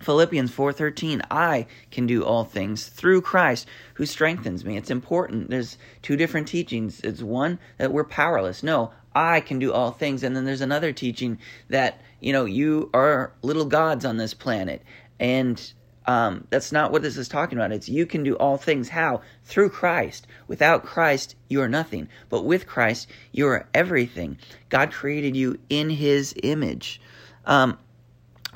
Philippians 0.00 0.52
4:13 0.52 1.22
I 1.30 1.66
can 1.90 2.06
do 2.06 2.24
all 2.24 2.44
things 2.44 2.86
through 2.86 3.20
Christ 3.20 3.66
who 3.94 4.06
strengthens 4.06 4.64
me. 4.64 4.76
It's 4.76 4.90
important. 4.90 5.50
There's 5.50 5.76
two 6.02 6.16
different 6.16 6.46
teachings. 6.46 7.00
It's 7.00 7.22
one 7.22 7.58
that 7.78 7.92
we're 7.92 8.04
powerless. 8.04 8.62
No, 8.62 8.92
I 9.14 9.40
can 9.40 9.58
do 9.58 9.72
all 9.72 9.90
things 9.90 10.22
and 10.22 10.36
then 10.36 10.44
there's 10.44 10.60
another 10.60 10.92
teaching 10.92 11.38
that, 11.68 12.00
you 12.20 12.32
know, 12.32 12.44
you 12.44 12.90
are 12.94 13.32
little 13.42 13.64
gods 13.64 14.04
on 14.04 14.18
this 14.18 14.34
planet 14.34 14.82
and 15.18 15.72
um, 16.06 16.46
that's 16.48 16.72
not 16.72 16.90
what 16.90 17.02
this 17.02 17.18
is 17.18 17.28
talking 17.28 17.58
about. 17.58 17.72
It's 17.72 17.88
you 17.88 18.06
can 18.06 18.22
do 18.22 18.34
all 18.36 18.56
things. 18.56 18.88
How? 18.88 19.20
Through 19.44 19.68
Christ. 19.70 20.26
Without 20.46 20.86
Christ, 20.86 21.36
you 21.48 21.60
are 21.60 21.68
nothing. 21.68 22.08
But 22.30 22.46
with 22.46 22.66
Christ, 22.66 23.08
you 23.30 23.46
are 23.48 23.68
everything. 23.74 24.38
God 24.70 24.90
created 24.90 25.36
you 25.36 25.58
in 25.68 25.90
His 25.90 26.34
image. 26.42 26.98
Um, 27.44 27.76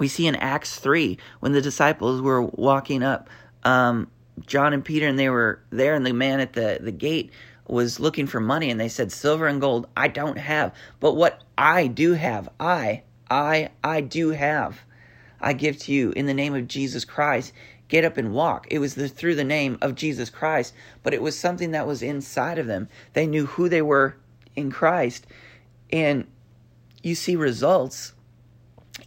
we 0.02 0.08
see 0.08 0.26
in 0.26 0.34
Acts 0.34 0.80
3 0.80 1.16
when 1.38 1.52
the 1.52 1.62
disciples 1.62 2.20
were 2.20 2.42
walking 2.42 3.04
up, 3.04 3.30
um, 3.62 4.10
John 4.44 4.72
and 4.72 4.84
Peter, 4.84 5.06
and 5.06 5.16
they 5.16 5.28
were 5.28 5.62
there, 5.70 5.94
and 5.94 6.04
the 6.04 6.12
man 6.12 6.40
at 6.40 6.54
the, 6.54 6.78
the 6.80 6.90
gate 6.90 7.30
was 7.68 8.00
looking 8.00 8.26
for 8.26 8.40
money, 8.40 8.68
and 8.68 8.80
they 8.80 8.88
said, 8.88 9.12
Silver 9.12 9.46
and 9.46 9.60
gold 9.60 9.86
I 9.96 10.08
don't 10.08 10.38
have, 10.38 10.74
but 10.98 11.14
what 11.14 11.44
I 11.56 11.86
do 11.86 12.14
have, 12.14 12.48
I, 12.58 13.04
I, 13.30 13.70
I 13.84 14.00
do 14.00 14.30
have. 14.30 14.80
I 15.40 15.52
give 15.52 15.78
to 15.78 15.92
you 15.92 16.10
in 16.16 16.26
the 16.26 16.34
name 16.34 16.56
of 16.56 16.66
Jesus 16.66 17.04
Christ. 17.04 17.52
Get 17.86 18.04
up 18.04 18.16
and 18.16 18.34
walk. 18.34 18.66
It 18.70 18.80
was 18.80 18.96
the, 18.96 19.08
through 19.08 19.36
the 19.36 19.44
name 19.44 19.78
of 19.82 19.94
Jesus 19.94 20.30
Christ, 20.30 20.74
but 21.04 21.14
it 21.14 21.22
was 21.22 21.38
something 21.38 21.70
that 21.70 21.86
was 21.86 22.02
inside 22.02 22.58
of 22.58 22.66
them. 22.66 22.88
They 23.12 23.28
knew 23.28 23.46
who 23.46 23.68
they 23.68 23.82
were 23.82 24.16
in 24.56 24.72
Christ. 24.72 25.28
And 25.92 26.26
you 27.04 27.14
see 27.14 27.36
results 27.36 28.14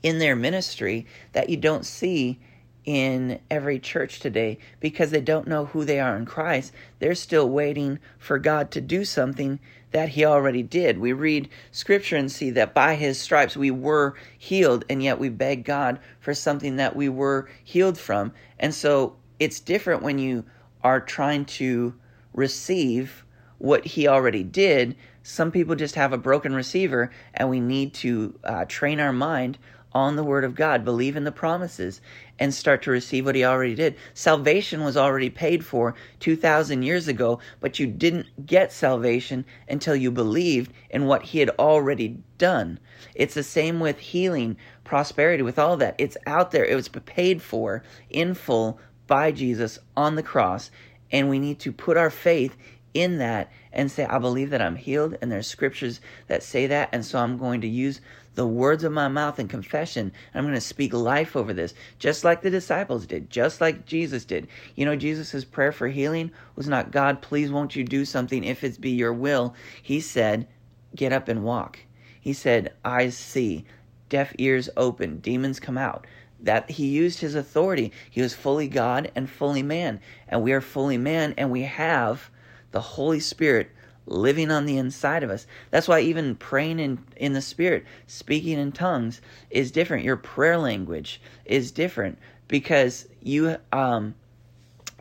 in 0.04 0.20
their 0.20 0.36
ministry 0.36 1.06
that 1.34 1.50
you 1.50 1.58
don't 1.58 1.86
see 1.86 2.40
in 2.86 3.40
every 3.50 3.80
church 3.80 4.20
today 4.20 4.60
because 4.80 5.10
they 5.10 5.22
don't 5.22 5.48
know 5.48 5.66
who 5.66 5.84
they 5.84 6.00
are 6.00 6.16
in 6.16 6.26
Christ. 6.26 6.72
They're 7.00 7.16
still 7.16 7.50
waiting 7.50 8.00
for 8.20 8.38
God 8.38 8.72
to 8.72 8.82
do 8.82 9.04
something 9.06 9.60
that 9.92 10.10
He 10.10 10.26
already 10.26 10.62
did. 10.62 11.00
We 11.00 11.14
read 11.14 11.50
Scripture 11.72 12.18
and 12.18 12.32
see 12.32 12.52
that 12.52 12.74
by 12.74 12.96
His 12.96 13.20
stripes 13.20 13.58
we 13.58 13.72
were 13.72 14.16
healed, 14.38 14.86
and 14.90 15.02
yet 15.02 15.20
we 15.20 15.30
beg 15.30 15.64
God 15.66 16.00
for 16.20 16.34
something 16.34 16.76
that 16.76 16.96
we 16.96 17.10
were 17.10 17.50
healed 17.64 17.98
from. 17.98 18.34
And 18.60 18.74
so 18.74 19.16
it's 19.40 19.60
different 19.60 20.04
when 20.04 20.20
you 20.20 20.46
are 20.84 21.00
trying 21.00 21.46
to 21.46 21.96
receive 22.34 23.26
what 23.58 23.86
He 23.86 24.08
already 24.08 24.44
did. 24.44 24.96
Some 25.24 25.50
people 25.52 25.76
just 25.76 25.96
have 25.96 26.14
a 26.14 26.18
broken 26.20 26.54
receiver, 26.54 27.10
and 27.34 27.50
we 27.50 27.60
need 27.60 27.94
to 27.96 28.38
uh, 28.44 28.66
train 28.66 29.00
our 29.00 29.14
mind 29.14 29.58
on 29.96 30.18
the 30.18 30.24
Word 30.24 30.44
of 30.44 30.54
God, 30.54 30.84
believe 30.84 31.16
in 31.16 31.24
the 31.24 31.32
promises, 31.32 32.02
and 32.38 32.54
start 32.54 32.84
to 32.84 32.92
receive 32.92 33.26
what 33.26 33.34
He 33.34 33.46
already 33.46 33.74
did. 33.74 33.96
Salvation 34.14 34.84
was 34.84 34.98
already 34.98 35.30
paid 35.30 35.66
for 35.66 35.96
2,000 36.20 36.84
years 36.84 37.08
ago, 37.08 37.40
but 37.62 37.80
you 37.80 37.88
didn't 37.88 38.46
get 38.46 38.74
salvation 38.74 39.46
until 39.70 39.96
you 39.96 40.12
believed 40.12 40.74
in 40.90 41.06
what 41.06 41.24
He 41.24 41.40
had 41.40 41.50
already 41.52 42.18
done. 42.38 42.78
It's 43.16 43.36
the 43.36 43.44
same 43.44 43.80
with 43.80 43.98
healing, 43.98 44.58
prosperity, 44.84 45.44
with 45.44 45.58
all 45.58 45.78
that. 45.78 45.96
It's 45.98 46.18
out 46.28 46.52
there, 46.52 46.66
it 46.66 46.76
was 46.76 46.90
paid 46.90 47.42
for 47.42 47.82
in 48.10 48.34
full 48.34 48.78
by 49.08 49.32
Jesus 49.32 49.80
on 49.96 50.16
the 50.16 50.24
cross, 50.24 50.72
and 51.10 51.30
we 51.30 51.40
need 51.40 51.60
to 51.60 51.72
put 51.72 51.96
our 51.96 52.10
faith 52.10 52.58
in 52.94 53.18
that 53.20 53.52
and 53.72 53.92
say, 53.92 54.06
I 54.06 54.18
believe 54.20 54.50
that 54.50 54.62
I'm 54.62 54.76
healed, 54.76 55.18
and 55.22 55.32
there's 55.32 55.48
scriptures 55.48 56.02
that 56.28 56.44
say 56.44 56.68
that, 56.68 56.90
and 56.92 57.06
so 57.06 57.20
I'm 57.20 57.38
going 57.38 57.62
to 57.62 57.68
use 57.68 58.02
the 58.36 58.46
words 58.46 58.84
of 58.84 58.92
my 58.92 59.08
mouth 59.08 59.40
and 59.40 59.50
confession. 59.50 60.12
I'm 60.34 60.44
going 60.44 60.54
to 60.54 60.62
speak 60.62 60.94
life 60.94 61.36
over 61.36 61.54
this, 61.54 61.74
just 62.00 62.24
like 62.24 62.42
the 62.42 62.50
disciples 62.50 63.06
did, 63.06 63.30
just 63.30 63.62
like 63.62 63.86
Jesus 63.86 64.26
did. 64.26 64.48
You 64.76 64.86
know, 64.86 64.96
Jesus' 64.96 65.46
prayer 65.46 65.72
for 65.72 65.88
healing 65.88 66.32
was 66.56 66.68
not, 66.68 66.92
God, 66.92 67.22
please 67.22 67.52
won't 67.52 67.76
you 67.76 67.84
do 67.84 68.06
something 68.06 68.44
if 68.44 68.64
it's 68.64 68.78
be 68.78 68.92
your 68.92 69.14
will. 69.14 69.56
He 69.82 70.00
said, 70.02 70.48
get 70.96 71.14
up 71.14 71.28
and 71.28 71.44
walk. 71.44 71.80
He 72.20 72.34
said, 72.34 72.74
eyes 72.84 73.18
see, 73.18 73.66
deaf 74.10 74.34
ears 74.38 74.70
open, 74.78 75.20
demons 75.20 75.60
come 75.60 75.78
out. 75.78 76.06
That 76.42 76.70
he 76.70 76.88
used 76.88 77.20
his 77.20 77.34
authority. 77.34 77.92
He 78.10 78.22
was 78.22 78.36
fully 78.36 78.68
God 78.68 79.12
and 79.16 79.30
fully 79.30 79.64
man. 79.64 80.00
And 80.28 80.44
we 80.44 80.52
are 80.52 80.62
fully 80.62 80.98
man, 80.98 81.34
and 81.38 81.50
we 81.50 81.62
have 81.64 82.30
the 82.72 82.82
Holy 82.82 83.20
Spirit 83.22 83.72
living 84.06 84.52
on 84.52 84.66
the 84.66 84.78
inside 84.78 85.24
of 85.24 85.30
us. 85.30 85.48
That's 85.72 85.88
why 85.88 86.02
even 86.02 86.36
praying 86.36 86.80
in, 86.80 87.00
in 87.16 87.34
the 87.34 87.42
Spirit, 87.42 87.86
speaking 88.08 88.60
in 88.60 88.72
tongues, 88.72 89.22
is 89.50 89.72
different. 89.72 90.04
Your 90.04 90.18
prayer 90.18 90.58
language 90.58 91.22
is 91.46 91.72
different 91.72 92.18
because 92.48 93.08
you 93.22 93.58
um 93.72 94.16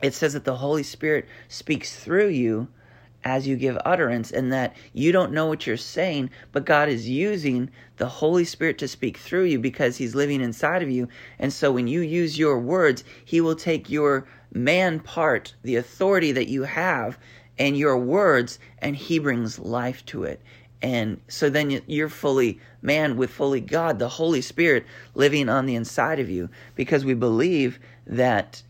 it 0.02 0.14
says 0.14 0.32
that 0.32 0.44
the 0.44 0.56
Holy 0.56 0.82
Spirit 0.82 1.26
speaks 1.48 1.96
through 1.96 2.28
you 2.28 2.68
as 3.24 3.48
you 3.48 3.56
give 3.56 3.78
utterance, 3.86 4.30
and 4.30 4.52
that 4.52 4.76
you 4.92 5.10
don't 5.10 5.32
know 5.32 5.46
what 5.46 5.66
you're 5.66 5.78
saying, 5.78 6.28
but 6.52 6.66
God 6.66 6.90
is 6.90 7.08
using 7.08 7.70
the 7.96 8.06
Holy 8.06 8.44
Spirit 8.44 8.76
to 8.78 8.88
speak 8.88 9.16
through 9.16 9.44
you 9.44 9.58
because 9.58 9.96
He's 9.96 10.14
living 10.14 10.42
inside 10.42 10.82
of 10.82 10.90
you. 10.90 11.08
And 11.38 11.50
so 11.50 11.72
when 11.72 11.86
you 11.88 12.00
use 12.00 12.38
your 12.38 12.58
words, 12.58 13.02
He 13.24 13.40
will 13.40 13.56
take 13.56 13.88
your 13.88 14.26
man 14.52 15.00
part, 15.00 15.54
the 15.62 15.76
authority 15.76 16.32
that 16.32 16.48
you 16.48 16.64
have, 16.64 17.18
and 17.58 17.76
your 17.76 17.98
words, 17.98 18.58
and 18.78 18.96
He 18.96 19.18
brings 19.18 19.58
life 19.58 20.04
to 20.06 20.24
it. 20.24 20.40
And 20.82 21.20
so 21.28 21.48
then 21.48 21.80
you're 21.86 22.08
fully 22.10 22.60
man 22.82 23.16
with 23.16 23.30
fully 23.30 23.60
God, 23.60 23.98
the 23.98 24.08
Holy 24.08 24.42
Spirit 24.42 24.84
living 25.14 25.48
on 25.48 25.66
the 25.66 25.76
inside 25.76 26.20
of 26.20 26.28
you, 26.28 26.50
because 26.74 27.04
we 27.04 27.14
believe 27.14 27.78
that 28.06 28.62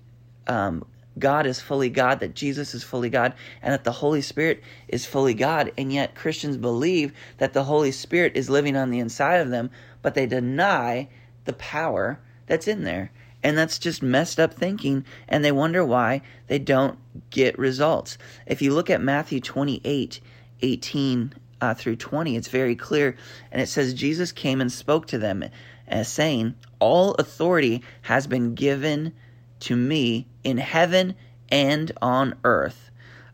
um, 0.46 0.84
God 1.18 1.46
is 1.46 1.60
fully 1.60 1.90
God, 1.90 2.20
that 2.20 2.34
Jesus 2.34 2.74
is 2.74 2.84
fully 2.84 3.10
God, 3.10 3.34
and 3.62 3.72
that 3.72 3.84
the 3.84 3.92
Holy 3.92 4.22
Spirit 4.22 4.62
is 4.88 5.06
fully 5.06 5.34
God. 5.34 5.72
And 5.76 5.92
yet 5.92 6.14
Christians 6.14 6.56
believe 6.56 7.12
that 7.38 7.52
the 7.52 7.64
Holy 7.64 7.92
Spirit 7.92 8.36
is 8.36 8.50
living 8.50 8.76
on 8.76 8.90
the 8.90 8.98
inside 9.00 9.40
of 9.40 9.50
them, 9.50 9.70
but 10.02 10.14
they 10.14 10.26
deny 10.26 11.08
the 11.44 11.52
power 11.54 12.20
that's 12.46 12.68
in 12.68 12.84
there. 12.84 13.10
And 13.44 13.58
that's 13.58 13.78
just 13.78 14.02
messed 14.02 14.40
up 14.40 14.54
thinking, 14.54 15.04
and 15.28 15.44
they 15.44 15.52
wonder 15.52 15.84
why 15.84 16.22
they 16.46 16.58
don't 16.58 16.98
get 17.28 17.58
results. 17.58 18.16
If 18.46 18.62
you 18.62 18.72
look 18.72 18.88
at 18.88 19.02
Matthew 19.02 19.40
28 19.40 20.20
18 20.62 21.34
uh, 21.60 21.74
through 21.74 21.96
20, 21.96 22.36
it's 22.36 22.48
very 22.48 22.74
clear. 22.74 23.16
And 23.52 23.60
it 23.60 23.66
says, 23.66 23.92
Jesus 23.92 24.32
came 24.32 24.62
and 24.62 24.72
spoke 24.72 25.06
to 25.08 25.18
them, 25.18 25.44
uh, 25.90 26.02
saying, 26.04 26.54
All 26.78 27.12
authority 27.14 27.82
has 28.02 28.26
been 28.26 28.54
given 28.54 29.12
to 29.60 29.76
me 29.76 30.26
in 30.42 30.56
heaven 30.56 31.14
and 31.50 31.92
on 32.00 32.36
earth. 32.44 32.90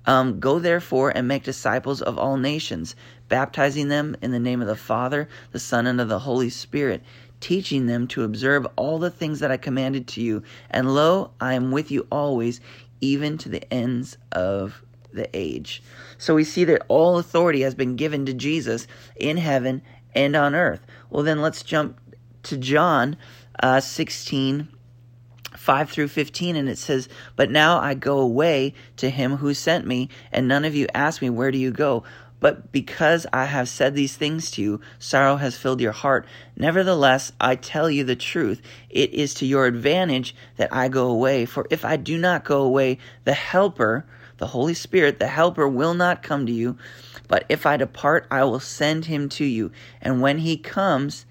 Um, 0.06 0.40
Go 0.40 0.58
therefore 0.58 1.10
and 1.10 1.28
make 1.28 1.44
disciples 1.44 2.02
of 2.02 2.18
all 2.18 2.36
nations, 2.36 2.96
baptizing 3.28 3.88
them 3.88 4.16
in 4.20 4.32
the 4.32 4.40
name 4.40 4.60
of 4.60 4.66
the 4.66 4.74
Father, 4.74 5.28
the 5.52 5.60
Son, 5.60 5.86
and 5.86 6.00
of 6.00 6.08
the 6.08 6.18
Holy 6.18 6.50
Spirit 6.50 7.02
teaching 7.40 7.86
them 7.86 8.06
to 8.08 8.22
observe 8.22 8.66
all 8.76 8.98
the 8.98 9.10
things 9.10 9.40
that 9.40 9.50
I 9.50 9.56
commanded 9.56 10.06
to 10.08 10.22
you. 10.22 10.42
And 10.70 10.94
lo, 10.94 11.32
I 11.40 11.54
am 11.54 11.72
with 11.72 11.90
you 11.90 12.06
always, 12.12 12.60
even 13.00 13.38
to 13.38 13.48
the 13.48 13.72
ends 13.72 14.16
of 14.32 14.82
the 15.12 15.28
age. 15.36 15.82
So 16.18 16.34
we 16.34 16.44
see 16.44 16.64
that 16.64 16.84
all 16.88 17.18
authority 17.18 17.62
has 17.62 17.74
been 17.74 17.96
given 17.96 18.26
to 18.26 18.34
Jesus 18.34 18.86
in 19.16 19.38
heaven 19.38 19.82
and 20.14 20.36
on 20.36 20.54
earth. 20.54 20.86
Well, 21.08 21.22
then 21.22 21.40
let's 21.40 21.62
jump 21.62 21.98
to 22.44 22.56
John 22.56 23.16
uh, 23.62 23.80
16. 23.80 24.68
5 25.56 25.90
through 25.90 26.08
15, 26.08 26.56
and 26.56 26.68
it 26.68 26.78
says, 26.78 27.08
But 27.36 27.50
now 27.50 27.80
I 27.80 27.92
go 27.92 28.18
away 28.18 28.72
to 28.96 29.10
him 29.10 29.36
who 29.36 29.52
sent 29.52 29.86
me, 29.86 30.08
and 30.32 30.48
none 30.48 30.64
of 30.64 30.74
you 30.74 30.86
ask 30.94 31.20
me, 31.20 31.28
Where 31.28 31.50
do 31.50 31.58
you 31.58 31.70
go? 31.70 32.04
But 32.40 32.72
because 32.72 33.26
I 33.32 33.44
have 33.44 33.68
said 33.68 33.94
these 33.94 34.16
things 34.16 34.50
to 34.52 34.62
you, 34.62 34.80
sorrow 34.98 35.36
has 35.36 35.56
filled 35.56 35.80
your 35.80 35.92
heart. 35.92 36.26
Nevertheless, 36.56 37.32
I 37.38 37.54
tell 37.54 37.90
you 37.90 38.02
the 38.02 38.16
truth. 38.16 38.62
It 38.88 39.12
is 39.12 39.34
to 39.34 39.46
your 39.46 39.66
advantage 39.66 40.34
that 40.56 40.72
I 40.72 40.88
go 40.88 41.08
away. 41.08 41.44
For 41.44 41.66
if 41.70 41.84
I 41.84 41.96
do 41.96 42.16
not 42.16 42.44
go 42.44 42.62
away, 42.62 42.98
the 43.24 43.34
Helper, 43.34 44.06
the 44.38 44.48
Holy 44.48 44.74
Spirit, 44.74 45.18
the 45.18 45.28
Helper 45.28 45.68
will 45.68 45.94
not 45.94 46.22
come 46.22 46.46
to 46.46 46.52
you. 46.52 46.78
But 47.28 47.44
if 47.48 47.66
I 47.66 47.76
depart, 47.76 48.26
I 48.30 48.42
will 48.44 48.58
send 48.58 49.04
him 49.04 49.28
to 49.30 49.44
you. 49.44 49.70
And 50.00 50.22
when 50.22 50.38
he 50.38 50.56
comes, 50.56 51.26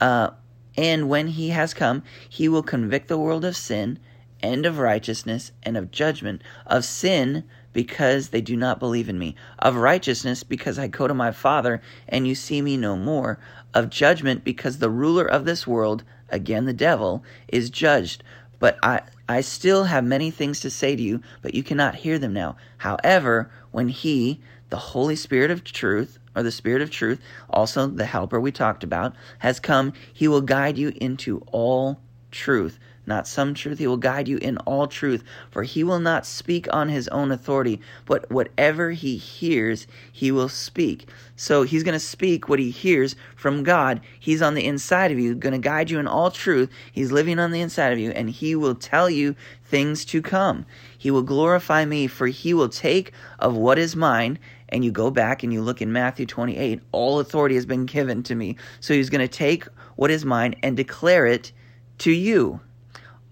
uh, 0.00 0.30
and 0.76 1.08
when 1.08 1.26
he 1.28 1.50
has 1.50 1.74
come, 1.74 2.02
he 2.28 2.48
will 2.48 2.62
convict 2.62 3.08
the 3.08 3.18
world 3.18 3.44
of 3.44 3.56
sin 3.56 3.98
and 4.42 4.64
of 4.64 4.78
righteousness 4.78 5.52
and 5.62 5.76
of 5.76 5.90
judgment. 5.90 6.42
Of 6.66 6.84
sin, 6.84 7.44
because 7.78 8.30
they 8.30 8.40
do 8.40 8.56
not 8.56 8.80
believe 8.80 9.08
in 9.08 9.20
me, 9.20 9.36
of 9.60 9.76
righteousness, 9.76 10.42
because 10.42 10.80
I 10.80 10.88
go 10.88 11.06
to 11.06 11.14
my 11.14 11.30
Father, 11.30 11.80
and 12.08 12.26
you 12.26 12.34
see 12.34 12.60
me 12.60 12.76
no 12.76 12.96
more, 12.96 13.38
of 13.72 13.88
judgment, 13.88 14.42
because 14.42 14.78
the 14.78 14.90
ruler 14.90 15.24
of 15.24 15.44
this 15.44 15.64
world, 15.64 16.02
again 16.28 16.64
the 16.64 16.72
devil, 16.72 17.22
is 17.46 17.70
judged. 17.70 18.24
But 18.58 18.80
I, 18.82 19.02
I 19.28 19.42
still 19.42 19.84
have 19.84 20.02
many 20.02 20.32
things 20.32 20.58
to 20.58 20.70
say 20.70 20.96
to 20.96 21.00
you, 21.00 21.22
but 21.40 21.54
you 21.54 21.62
cannot 21.62 21.94
hear 21.94 22.18
them 22.18 22.32
now. 22.32 22.56
However, 22.78 23.48
when 23.70 23.86
he, 23.86 24.40
the 24.70 24.76
Holy 24.76 25.14
Spirit 25.14 25.52
of 25.52 25.62
truth, 25.62 26.18
or 26.34 26.42
the 26.42 26.50
Spirit 26.50 26.82
of 26.82 26.90
truth, 26.90 27.20
also 27.48 27.86
the 27.86 28.06
helper 28.06 28.40
we 28.40 28.50
talked 28.50 28.82
about, 28.82 29.14
has 29.38 29.60
come, 29.60 29.92
he 30.12 30.26
will 30.26 30.40
guide 30.40 30.76
you 30.76 30.92
into 30.96 31.44
all 31.52 32.00
truth 32.32 32.80
not 33.08 33.26
some 33.26 33.54
truth. 33.54 33.78
He 33.78 33.86
will 33.86 33.96
guide 33.96 34.28
you 34.28 34.36
in 34.38 34.58
all 34.58 34.86
truth, 34.86 35.24
for 35.50 35.64
he 35.64 35.82
will 35.82 35.98
not 35.98 36.26
speak 36.26 36.68
on 36.72 36.88
his 36.88 37.08
own 37.08 37.32
authority, 37.32 37.80
but 38.06 38.30
whatever 38.30 38.92
he 38.92 39.16
hears, 39.16 39.86
he 40.12 40.30
will 40.30 40.48
speak. 40.48 41.08
So 41.34 41.62
he's 41.62 41.82
going 41.82 41.94
to 41.94 41.98
speak 41.98 42.48
what 42.48 42.58
he 42.58 42.70
hears 42.70 43.16
from 43.34 43.62
God. 43.62 44.00
He's 44.20 44.42
on 44.42 44.54
the 44.54 44.64
inside 44.64 45.10
of 45.10 45.18
you, 45.18 45.34
going 45.34 45.52
to 45.52 45.58
guide 45.58 45.90
you 45.90 45.98
in 45.98 46.06
all 46.06 46.30
truth. 46.30 46.70
He's 46.92 47.10
living 47.10 47.38
on 47.38 47.50
the 47.50 47.60
inside 47.60 47.92
of 47.92 47.98
you, 47.98 48.10
and 48.10 48.30
he 48.30 48.54
will 48.54 48.74
tell 48.74 49.10
you 49.10 49.34
things 49.64 50.04
to 50.06 50.22
come. 50.22 50.66
He 50.96 51.10
will 51.10 51.22
glorify 51.22 51.84
me, 51.84 52.06
for 52.06 52.28
he 52.28 52.54
will 52.54 52.68
take 52.68 53.12
of 53.38 53.56
what 53.56 53.78
is 53.78 53.96
mine 53.96 54.38
and 54.68 54.84
you 54.84 54.90
go 54.90 55.10
back 55.10 55.42
and 55.42 55.52
you 55.52 55.62
look 55.62 55.80
in 55.80 55.92
Matthew 55.92 56.26
28, 56.26 56.80
all 56.92 57.20
authority 57.20 57.54
has 57.54 57.66
been 57.66 57.86
given 57.86 58.22
to 58.24 58.34
me. 58.34 58.56
So 58.80 58.94
he's 58.94 59.10
going 59.10 59.26
to 59.26 59.28
take 59.28 59.64
what 59.96 60.10
is 60.10 60.24
mine 60.24 60.54
and 60.62 60.76
declare 60.76 61.26
it 61.26 61.52
to 61.98 62.12
you. 62.12 62.60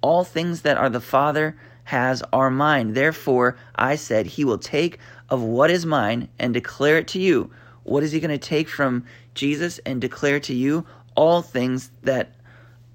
All 0.07 0.23
things 0.23 0.63
that 0.63 0.77
are 0.77 0.89
the 0.89 1.01
Father 1.01 1.57
has 1.83 2.23
are 2.33 2.49
mine. 2.49 2.93
Therefore, 2.93 3.57
I 3.75 3.97
said, 3.97 4.27
He 4.27 4.45
will 4.45 4.57
take 4.57 5.01
of 5.29 5.43
what 5.43 5.69
is 5.69 5.85
mine 5.85 6.29
and 6.39 6.55
declare 6.55 6.99
it 6.99 7.09
to 7.09 7.19
you. 7.19 7.51
What 7.83 8.05
is 8.05 8.13
He 8.13 8.21
going 8.21 8.31
to 8.31 8.39
take 8.39 8.69
from 8.69 9.05
Jesus 9.35 9.81
and 9.85 10.01
declare 10.01 10.39
to 10.39 10.55
you? 10.55 10.87
All 11.17 11.43
things 11.43 11.91
that 12.05 12.37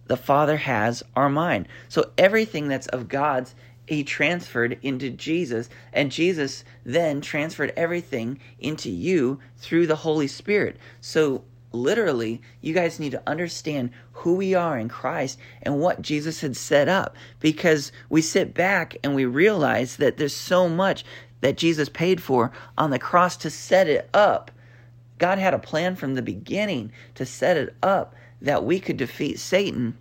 the 0.05 0.15
Father 0.15 0.55
has 0.55 1.03
are 1.13 1.27
mine. 1.27 1.67
So 1.89 2.11
everything 2.17 2.69
that's 2.69 2.87
of 2.87 3.09
God's, 3.09 3.55
He 3.85 4.05
transferred 4.05 4.79
into 4.81 5.09
Jesus, 5.09 5.67
and 5.91 6.13
Jesus 6.13 6.63
then 6.85 7.19
transferred 7.19 7.73
everything 7.75 8.39
into 8.57 8.89
you 8.89 9.41
through 9.57 9.87
the 9.87 9.97
Holy 9.97 10.27
Spirit. 10.27 10.77
So 11.01 11.43
literally, 11.71 12.41
you 12.61 12.73
guys 12.73 12.99
need 12.99 13.11
to 13.11 13.23
understand 13.27 13.91
who 14.13 14.35
we 14.35 14.53
are 14.53 14.77
in 14.77 14.89
Christ 14.89 15.37
and 15.61 15.79
what 15.79 16.01
Jesus 16.01 16.41
had 16.41 16.55
set 16.55 16.87
up 16.87 17.15
because 17.39 17.91
we 18.09 18.21
sit 18.21 18.53
back 18.53 18.97
and 19.03 19.15
we 19.15 19.25
realize 19.25 19.97
that 19.97 20.17
there's 20.17 20.35
so 20.35 20.67
much 20.67 21.03
that 21.41 21.57
Jesus 21.57 21.89
paid 21.89 22.21
for 22.21 22.51
on 22.77 22.91
the 22.91 22.99
cross 22.99 23.35
to 23.37 23.49
set 23.49 23.87
it 23.87 24.09
up. 24.13 24.51
God 25.17 25.37
had 25.37 25.53
a 25.53 25.59
plan 25.59 25.95
from 25.95 26.15
the 26.15 26.21
beginning 26.21 26.91
to 27.15 27.25
set 27.25 27.57
it 27.57 27.75
up 27.81 28.15
that 28.41 28.63
we 28.63 28.79
could 28.79 28.97
defeat 28.97 29.39
Satan 29.39 29.97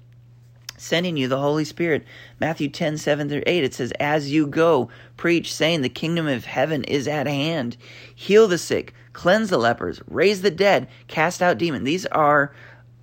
sending 0.80 1.16
you 1.16 1.28
the 1.28 1.38
Holy 1.38 1.64
Spirit. 1.64 2.04
Matthew 2.40 2.68
10, 2.68 2.96
7 2.96 3.28
through 3.28 3.42
8, 3.46 3.64
it 3.64 3.74
says, 3.74 3.92
As 4.00 4.32
you 4.32 4.46
go, 4.46 4.88
preach, 5.16 5.52
saying, 5.52 5.82
The 5.82 5.90
kingdom 5.90 6.26
of 6.26 6.46
heaven 6.46 6.84
is 6.84 7.06
at 7.06 7.26
hand. 7.26 7.76
Heal 8.14 8.48
the 8.48 8.58
sick, 8.58 8.94
cleanse 9.12 9.50
the 9.50 9.58
lepers, 9.58 10.00
raise 10.08 10.42
the 10.42 10.50
dead, 10.50 10.88
cast 11.08 11.42
out 11.42 11.58
demons. 11.58 11.84
These 11.84 12.06
are 12.06 12.54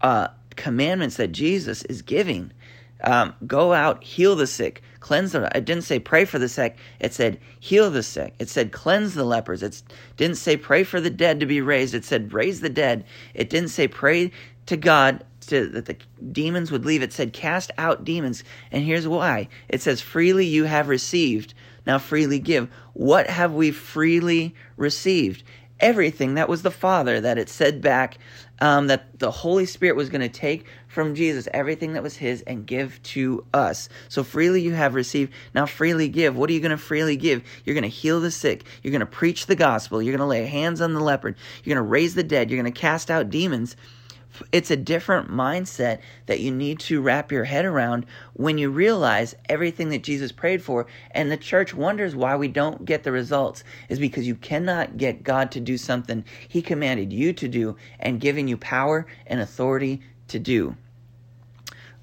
uh, 0.01 0.29
commandments 0.55 1.17
that 1.17 1.31
Jesus 1.31 1.83
is 1.83 2.01
giving. 2.01 2.51
Um, 3.03 3.35
go 3.45 3.73
out, 3.73 4.03
heal 4.03 4.35
the 4.35 4.47
sick, 4.47 4.81
cleanse 4.99 5.31
them. 5.31 5.47
It 5.53 5.65
didn't 5.65 5.83
say 5.83 5.99
pray 5.99 6.25
for 6.25 6.39
the 6.39 6.49
sick. 6.49 6.77
It 6.99 7.13
said 7.13 7.39
heal 7.59 7.91
the 7.91 8.01
sick. 8.01 8.33
It 8.39 8.49
said 8.49 8.71
cleanse 8.71 9.13
the 9.13 9.23
lepers. 9.23 9.61
It 9.61 9.83
didn't 10.17 10.37
say 10.37 10.57
pray 10.57 10.83
for 10.83 10.99
the 10.99 11.11
dead 11.11 11.39
to 11.39 11.45
be 11.45 11.61
raised. 11.61 11.93
It 11.93 12.05
said 12.05 12.33
raise 12.33 12.61
the 12.61 12.69
dead. 12.69 13.05
It 13.35 13.49
didn't 13.49 13.69
say 13.69 13.87
pray 13.87 14.31
to 14.65 14.77
God 14.77 15.23
to, 15.47 15.67
that 15.67 15.85
the 15.85 15.97
demons 16.31 16.71
would 16.71 16.85
leave. 16.85 17.03
It 17.03 17.13
said 17.13 17.33
cast 17.33 17.71
out 17.77 18.03
demons. 18.03 18.43
And 18.71 18.83
here's 18.83 19.07
why. 19.07 19.49
It 19.69 19.81
says 19.81 20.01
freely 20.01 20.45
you 20.45 20.63
have 20.63 20.87
received. 20.87 21.53
Now 21.85 21.99
freely 21.99 22.39
give. 22.39 22.69
What 22.93 23.29
have 23.29 23.53
we 23.53 23.71
freely 23.71 24.55
received? 24.75 25.43
Everything 25.79 26.35
that 26.35 26.49
was 26.49 26.61
the 26.63 26.71
Father 26.71 27.21
that 27.21 27.37
it 27.37 27.49
said 27.49 27.81
back 27.81 28.17
um, 28.59 28.87
that 28.87 29.19
the 29.19 29.29
Holy 29.31 29.65
Spirit 29.65 29.95
was 29.95 30.09
going 30.09 30.21
to 30.21 30.29
take 30.29 30.65
from 30.87 31.13
Jesus 31.13 31.47
everything 31.53 31.93
that 31.93 32.03
was 32.03 32.15
His 32.17 32.41
and 32.41 32.65
give 32.65 33.01
to 33.03 33.45
us. 33.53 33.89
So 34.09 34.23
freely 34.23 34.61
you 34.61 34.73
have 34.73 34.95
received, 34.95 35.33
now 35.53 35.65
freely 35.65 36.09
give. 36.09 36.35
What 36.35 36.49
are 36.49 36.53
you 36.53 36.59
going 36.59 36.71
to 36.71 36.77
freely 36.77 37.15
give? 37.15 37.43
You're 37.63 37.75
going 37.75 37.83
to 37.83 37.89
heal 37.89 38.19
the 38.19 38.31
sick. 38.31 38.65
You're 38.81 38.91
going 38.91 39.01
to 39.01 39.05
preach 39.05 39.45
the 39.45 39.55
gospel. 39.55 40.01
You're 40.01 40.17
going 40.17 40.25
to 40.25 40.25
lay 40.25 40.45
hands 40.45 40.81
on 40.81 40.93
the 40.93 40.99
leopard. 40.99 41.35
You're 41.63 41.75
going 41.75 41.85
to 41.85 41.89
raise 41.89 42.15
the 42.15 42.23
dead. 42.23 42.49
You're 42.49 42.61
going 42.61 42.73
to 42.73 42.79
cast 42.79 43.11
out 43.11 43.29
demons 43.29 43.75
it's 44.51 44.71
a 44.71 44.77
different 44.77 45.29
mindset 45.29 45.99
that 46.25 46.39
you 46.39 46.51
need 46.51 46.79
to 46.81 47.01
wrap 47.01 47.31
your 47.31 47.43
head 47.43 47.65
around 47.65 48.05
when 48.33 48.57
you 48.57 48.69
realize 48.69 49.35
everything 49.49 49.89
that 49.89 50.03
Jesus 50.03 50.31
prayed 50.31 50.61
for. 50.61 50.87
And 51.11 51.31
the 51.31 51.37
church 51.37 51.73
wonders 51.73 52.15
why 52.15 52.35
we 52.35 52.47
don't 52.47 52.85
get 52.85 53.03
the 53.03 53.11
results 53.11 53.63
is 53.89 53.99
because 53.99 54.27
you 54.27 54.35
cannot 54.35 54.97
get 54.97 55.23
God 55.23 55.51
to 55.51 55.59
do 55.59 55.77
something 55.77 56.23
He 56.47 56.61
commanded 56.61 57.11
you 57.13 57.33
to 57.33 57.47
do 57.47 57.75
and 57.99 58.21
giving 58.21 58.47
you 58.47 58.57
power 58.57 59.07
and 59.25 59.39
authority 59.39 60.01
to 60.29 60.39
do. 60.39 60.75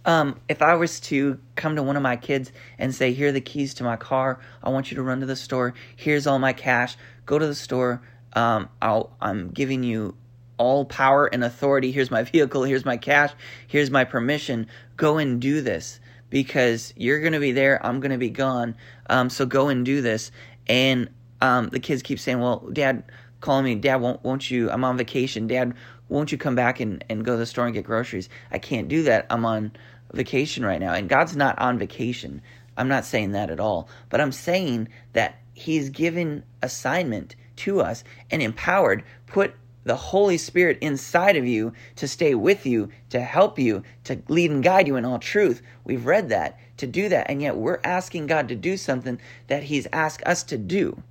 Um, 0.06 0.38
if 0.48 0.60
I 0.60 0.74
was 0.74 1.00
to 1.00 1.38
come 1.56 1.76
to 1.76 1.82
one 1.82 1.96
of 1.96 2.02
my 2.02 2.16
kids 2.16 2.52
and 2.78 2.94
say, 2.94 3.12
Here 3.12 3.28
are 3.28 3.32
the 3.32 3.40
keys 3.40 3.74
to 3.74 3.84
my 3.84 3.96
car, 3.96 4.38
I 4.62 4.68
want 4.68 4.90
you 4.90 4.96
to 4.96 5.02
run 5.02 5.20
to 5.20 5.26
the 5.26 5.36
store, 5.36 5.74
here's 5.96 6.26
all 6.26 6.38
my 6.38 6.52
cash, 6.52 6.96
go 7.24 7.38
to 7.38 7.46
the 7.46 7.54
store, 7.54 8.02
um, 8.34 8.68
I'll, 8.82 9.16
I'm 9.20 9.48
giving 9.50 9.82
you 9.82 10.14
all 10.58 10.84
power 10.84 11.26
and 11.26 11.44
authority. 11.44 11.92
Here's 11.92 12.10
my 12.10 12.22
vehicle. 12.32 12.62
Here's 12.62 12.84
my 12.84 12.96
cash. 12.96 13.32
Here's 13.66 13.90
my 13.90 14.04
permission. 14.04 14.66
Go 14.96 15.18
and 15.18 15.40
do 15.40 15.60
this 15.60 16.00
because 16.30 16.92
you're 16.96 17.20
going 17.20 17.32
to 17.32 17.40
be 17.40 17.52
there. 17.52 17.84
I'm 17.84 18.00
going 18.00 18.12
to 18.12 18.18
be 18.18 18.30
gone. 18.30 18.76
Um, 19.08 19.30
so 19.30 19.46
go 19.46 19.68
and 19.68 19.84
do 19.84 20.00
this. 20.02 20.30
And 20.66 21.10
um, 21.40 21.68
the 21.68 21.80
kids 21.80 22.02
keep 22.02 22.18
saying, 22.18 22.40
well, 22.40 22.66
dad, 22.72 23.04
calling 23.40 23.64
me, 23.64 23.74
dad, 23.74 23.96
won't, 23.96 24.22
won't 24.24 24.50
you, 24.50 24.70
I'm 24.70 24.84
on 24.84 24.96
vacation. 24.96 25.46
Dad, 25.46 25.74
won't 26.08 26.32
you 26.32 26.38
come 26.38 26.54
back 26.54 26.80
and, 26.80 27.04
and 27.08 27.24
go 27.24 27.32
to 27.32 27.38
the 27.38 27.46
store 27.46 27.66
and 27.66 27.74
get 27.74 27.84
groceries? 27.84 28.28
I 28.50 28.58
can't 28.58 28.88
do 28.88 29.02
that. 29.04 29.26
I'm 29.30 29.44
on 29.44 29.72
vacation 30.12 30.64
right 30.64 30.80
now. 30.80 30.94
And 30.94 31.08
God's 31.08 31.36
not 31.36 31.58
on 31.58 31.78
vacation. 31.78 32.40
I'm 32.76 32.88
not 32.88 33.04
saying 33.04 33.32
that 33.32 33.50
at 33.50 33.60
all. 33.60 33.88
But 34.08 34.20
I'm 34.20 34.32
saying 34.32 34.88
that 35.12 35.38
he's 35.54 35.90
given 35.90 36.42
assignment 36.62 37.36
to 37.56 37.80
us 37.80 38.04
and 38.30 38.42
empowered, 38.42 39.04
put 39.26 39.54
the 39.84 39.96
Holy 39.96 40.38
Spirit 40.38 40.78
inside 40.80 41.36
of 41.36 41.46
you 41.46 41.72
to 41.96 42.08
stay 42.08 42.34
with 42.34 42.66
you, 42.66 42.88
to 43.10 43.20
help 43.20 43.58
you, 43.58 43.82
to 44.04 44.20
lead 44.28 44.50
and 44.50 44.64
guide 44.64 44.86
you 44.86 44.96
in 44.96 45.04
all 45.04 45.18
truth. 45.18 45.62
We've 45.84 46.06
read 46.06 46.30
that, 46.30 46.58
to 46.78 46.86
do 46.86 47.08
that, 47.10 47.30
and 47.30 47.40
yet 47.40 47.56
we're 47.56 47.80
asking 47.84 48.26
God 48.26 48.48
to 48.48 48.56
do 48.56 48.76
something 48.76 49.18
that 49.46 49.64
He's 49.64 49.86
asked 49.92 50.22
us 50.24 50.42
to 50.44 50.58
do. 50.58 51.02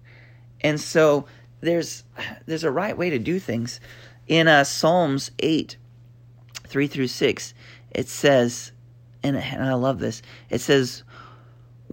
And 0.62 0.80
so 0.80 1.26
there's 1.62 2.04
there's 2.46 2.64
a 2.64 2.72
right 2.72 2.98
way 2.98 3.10
to 3.10 3.20
do 3.20 3.40
things. 3.40 3.80
In 4.28 4.48
uh, 4.48 4.64
Psalms 4.64 5.32
8, 5.40 5.78
3 6.68 6.88
through 6.88 7.08
6, 7.08 7.54
it 7.92 8.08
says, 8.08 8.72
and, 9.22 9.36
and 9.36 9.64
I 9.64 9.74
love 9.74 10.00
this, 10.00 10.22
it 10.50 10.62
says, 10.62 11.04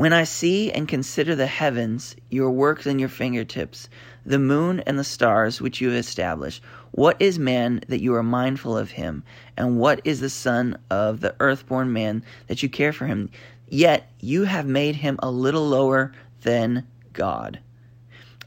When 0.00 0.14
I 0.14 0.24
see 0.24 0.72
and 0.72 0.88
consider 0.88 1.34
the 1.34 1.46
heavens, 1.46 2.16
your 2.30 2.50
works 2.50 2.86
and 2.86 2.98
your 2.98 3.10
fingertips, 3.10 3.90
the 4.24 4.38
moon 4.38 4.80
and 4.86 4.98
the 4.98 5.04
stars 5.04 5.60
which 5.60 5.82
you 5.82 5.90
have 5.90 5.98
established. 5.98 6.62
What 6.92 7.20
is 7.20 7.38
man 7.38 7.82
that 7.88 8.00
you 8.00 8.14
are 8.14 8.22
mindful 8.22 8.78
of 8.78 8.92
him? 8.92 9.24
And 9.58 9.78
what 9.78 10.00
is 10.04 10.20
the 10.20 10.30
son 10.30 10.78
of 10.88 11.20
the 11.20 11.34
earthborn 11.38 11.92
man 11.92 12.24
that 12.46 12.62
you 12.62 12.70
care 12.70 12.94
for 12.94 13.06
him? 13.06 13.28
Yet 13.68 14.10
you 14.20 14.44
have 14.44 14.64
made 14.64 14.96
him 14.96 15.18
a 15.18 15.30
little 15.30 15.68
lower 15.68 16.12
than 16.44 16.86
God. 17.12 17.58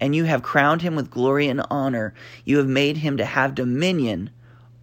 And 0.02 0.16
you 0.16 0.24
have 0.24 0.42
crowned 0.42 0.82
him 0.82 0.96
with 0.96 1.12
glory 1.12 1.50
and 1.50 1.62
honor. 1.70 2.16
You 2.46 2.58
have 2.58 2.68
made 2.68 2.98
him 2.98 3.18
to 3.18 3.26
have 3.26 3.54
dominion 3.54 4.32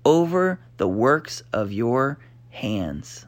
over 0.04 0.61
the 0.76 0.87
works 0.87 1.42
of 1.52 1.72
your 1.72 2.20
hands. 2.50 3.26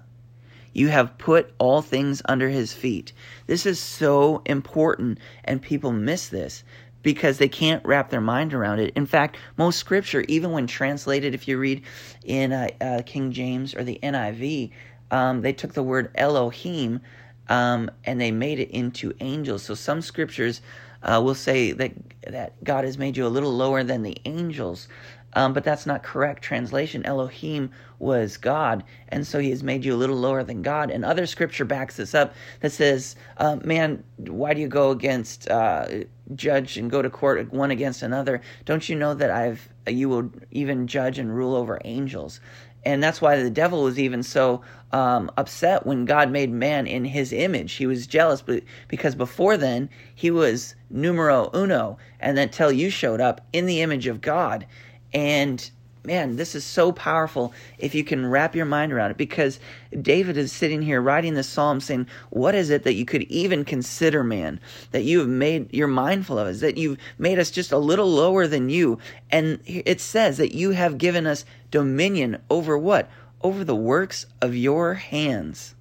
You 0.73 0.89
have 0.89 1.19
put 1.19 1.53
all 1.59 1.83
things 1.83 2.23
under 2.25 2.49
his 2.49 2.73
feet. 2.73 3.13
This 3.47 3.67
is 3.67 3.79
so 3.79 4.43
important, 4.47 5.19
and 5.45 5.61
people 5.61 5.93
miss 5.93 6.29
this 6.29 6.65
because 7.03 7.39
they 7.39 7.49
can't 7.49 7.85
wrap 7.85 8.11
their 8.11 8.21
mind 8.21 8.55
around 8.55 8.79
it. 8.79 8.93
In 8.95 9.07
fact, 9.07 9.37
most 9.57 9.79
scripture, 9.79 10.25
even 10.29 10.53
when 10.53 10.67
translated, 10.67 11.35
if 11.35 11.49
you 11.49 11.59
read 11.59 11.83
in 12.25 12.53
uh, 12.53 12.69
uh, 12.81 13.03
King 13.05 13.33
James 13.33 13.75
or 13.75 13.85
the 13.85 13.99
NIV, 14.03 14.71
um, 15.11 15.43
they 15.43 15.53
took 15.53 15.75
the 15.75 15.83
word 15.83 16.11
Elohim 16.15 17.01
um, 17.49 17.91
and 18.05 18.21
they 18.21 18.31
made 18.31 18.61
it 18.61 18.71
into 18.71 19.13
angels. 19.21 19.63
So 19.63 19.75
some 19.75 20.01
scriptures 20.01 20.63
uh, 21.03 21.21
will 21.23 21.35
say 21.35 21.73
that 21.73 21.93
that 22.29 22.63
God 22.63 22.85
has 22.85 22.97
made 22.97 23.17
you 23.17 23.27
a 23.27 23.29
little 23.29 23.53
lower 23.53 23.83
than 23.83 24.03
the 24.03 24.17
angels. 24.25 24.89
Um, 25.35 25.53
but 25.53 25.65
that's 25.65 25.87
not 25.87 26.03
correct 26.03 26.43
translation. 26.43 27.07
Elohim 27.07 27.71
was 27.99 28.37
God, 28.37 28.85
and 29.09 29.27
so 29.27 29.39
He 29.39 29.51
has 29.51 29.63
made 29.63 29.85
you 29.85 29.95
a 29.95 29.97
little 29.97 30.17
lower 30.17 30.45
than 30.45 30.63
God. 30.63 30.91
And 30.91 31.05
other 31.05 31.27
scripture 31.27 31.65
backs 31.65 31.97
this 31.97 32.15
up 32.15 32.35
that 32.61 32.73
says, 32.73 33.17
uh, 33.39 33.57
"Man, 33.65 34.03
why 34.19 34.53
do 34.55 34.61
you 34.61 34.69
go 34.69 34.91
against 34.91 35.49
uh, 35.49 35.87
judge 36.35 36.77
and 36.77 36.91
go 36.91 37.01
to 37.01 37.09
court 37.11 37.53
one 37.53 37.71
against 37.71 38.03
another? 38.03 38.41
Don't 38.65 38.89
you 38.89 38.97
know 38.97 39.15
that 39.15 39.31
I've 39.31 39.69
you 39.87 40.09
will 40.09 40.31
even 40.51 40.87
judge 40.87 41.19
and 41.19 41.35
rule 41.35 41.55
over 41.55 41.81
angels?" 41.85 42.41
And 42.85 43.03
that's 43.03 43.21
why 43.23 43.41
the 43.41 43.51
devil 43.51 43.85
was 43.85 43.99
even 43.99 44.23
so 44.23 44.63
um, 44.91 45.31
upset 45.37 45.87
when 45.87 46.05
God 46.05 46.31
made 46.31 46.51
man 46.51 46.87
in 46.87 47.05
his 47.05 47.33
image. 47.33 47.75
He 47.75 47.87
was 47.87 48.07
jealous 48.07 48.43
because 48.89 49.15
before 49.15 49.57
then 49.57 49.89
he 50.15 50.31
was 50.31 50.75
numero 50.91 51.49
uno, 51.55 51.99
and 52.19 52.37
then 52.37 52.49
till 52.49 52.73
you 52.73 52.91
showed 52.91 53.21
up 53.21 53.41
in 53.53 53.67
the 53.67 53.81
image 53.81 54.07
of 54.07 54.21
God. 54.21 54.67
And 55.13 55.71
man, 56.05 56.37
this 56.37 56.55
is 56.55 56.65
so 56.65 56.93
powerful 56.93 57.53
if 57.79 57.95
you 57.95 58.05
can 58.05 58.27
wrap 58.27 58.57
your 58.57 58.67
mind 58.67 58.93
around 58.93 59.11
it 59.11 59.17
because 59.17 59.61
David 60.01 60.37
is 60.37 60.53
sitting 60.53 60.83
here 60.83 61.01
writing 61.01 61.35
the 61.35 61.43
psalm 61.43 61.81
saying, 61.81 62.07
What 62.31 62.55
is 62.55 62.71
it 62.71 62.85
that 62.85 62.95
you 62.95 63.05
could 63.05 63.23
even 63.23 63.65
consider, 63.65 64.25
man? 64.25 64.61
That 64.91 65.05
you 65.05 65.21
have 65.21 65.29
made, 65.29 65.73
you're 65.73 65.89
mindful 65.89 66.39
of 66.39 66.49
us, 66.49 66.61
that 66.61 66.79
you've 66.79 66.99
made 67.19 67.39
us 67.39 67.51
just 67.51 67.73
a 67.73 67.79
little 67.79 68.11
lower 68.11 68.47
than 68.47 68.69
you. 68.69 68.99
And 69.31 69.61
it 69.67 70.01
says 70.01 70.39
that 70.39 70.55
you 70.55 70.71
have 70.71 70.99
given 70.99 71.27
us 71.27 71.45
dominion 71.71 72.39
over 72.51 72.77
what? 72.77 73.09
Over 73.41 73.65
the 73.65 73.77
works 73.77 74.27
of 74.41 74.55
your 74.55 74.95
hands. 74.95 75.75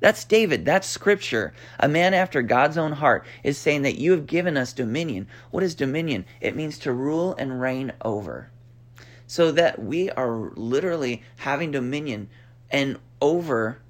That's 0.00 0.24
David. 0.24 0.64
That's 0.64 0.86
scripture. 0.86 1.52
A 1.78 1.88
man 1.88 2.14
after 2.14 2.42
God's 2.42 2.78
own 2.78 2.92
heart 2.92 3.24
is 3.44 3.58
saying 3.58 3.82
that 3.82 3.98
you 3.98 4.12
have 4.12 4.26
given 4.26 4.56
us 4.56 4.72
dominion. 4.72 5.28
What 5.50 5.62
is 5.62 5.74
dominion? 5.74 6.24
It 6.40 6.56
means 6.56 6.78
to 6.80 6.92
rule 6.92 7.34
and 7.38 7.60
reign 7.60 7.92
over. 8.02 8.50
So 9.26 9.52
that 9.52 9.78
we 9.78 10.10
are 10.10 10.50
literally 10.56 11.22
having 11.36 11.70
dominion 11.70 12.28
and 12.70 12.98
over 13.20 13.80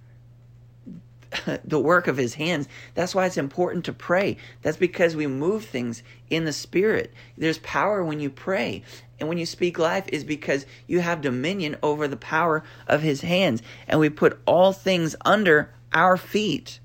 the 1.64 1.78
work 1.78 2.08
of 2.08 2.16
his 2.16 2.34
hands. 2.34 2.68
That's 2.94 3.14
why 3.14 3.26
it's 3.26 3.36
important 3.36 3.84
to 3.84 3.92
pray. 3.92 4.36
That's 4.62 4.76
because 4.76 5.14
we 5.14 5.28
move 5.28 5.64
things 5.64 6.02
in 6.28 6.44
the 6.44 6.52
spirit. 6.52 7.14
There's 7.38 7.58
power 7.58 8.04
when 8.04 8.20
you 8.20 8.30
pray. 8.30 8.82
And 9.18 9.28
when 9.28 9.38
you 9.38 9.46
speak 9.46 9.78
life 9.78 10.06
is 10.08 10.24
because 10.24 10.66
you 10.86 11.00
have 11.00 11.20
dominion 11.20 11.76
over 11.82 12.08
the 12.08 12.16
power 12.16 12.64
of 12.88 13.02
his 13.02 13.20
hands. 13.20 13.62
And 13.86 14.00
we 14.00 14.08
put 14.08 14.40
all 14.46 14.72
things 14.72 15.14
under 15.24 15.72
our 15.92 16.16
feet. 16.16 16.80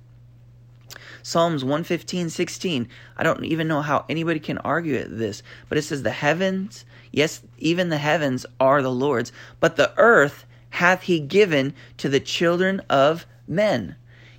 Psalms 1.23 1.63
115, 1.63 2.29
16. 2.29 2.87
I 3.17 3.23
don't 3.23 3.43
even 3.45 3.67
know 3.67 3.81
how 3.81 4.05
anybody 4.07 4.39
can 4.39 4.59
argue 4.59 5.03
this, 5.07 5.41
but 5.67 5.77
it 5.77 5.81
says, 5.81 6.03
The 6.03 6.11
heavens, 6.11 6.85
yes, 7.11 7.41
even 7.57 7.89
the 7.89 7.97
heavens 7.97 8.45
are 8.59 8.81
the 8.81 8.91
Lord's, 8.91 9.31
but 9.59 9.75
the 9.75 9.91
earth 9.97 10.45
hath 10.69 11.03
he 11.03 11.19
given 11.19 11.73
to 11.97 12.09
the 12.09 12.19
children 12.19 12.81
of 12.89 13.25
men. 13.47 13.95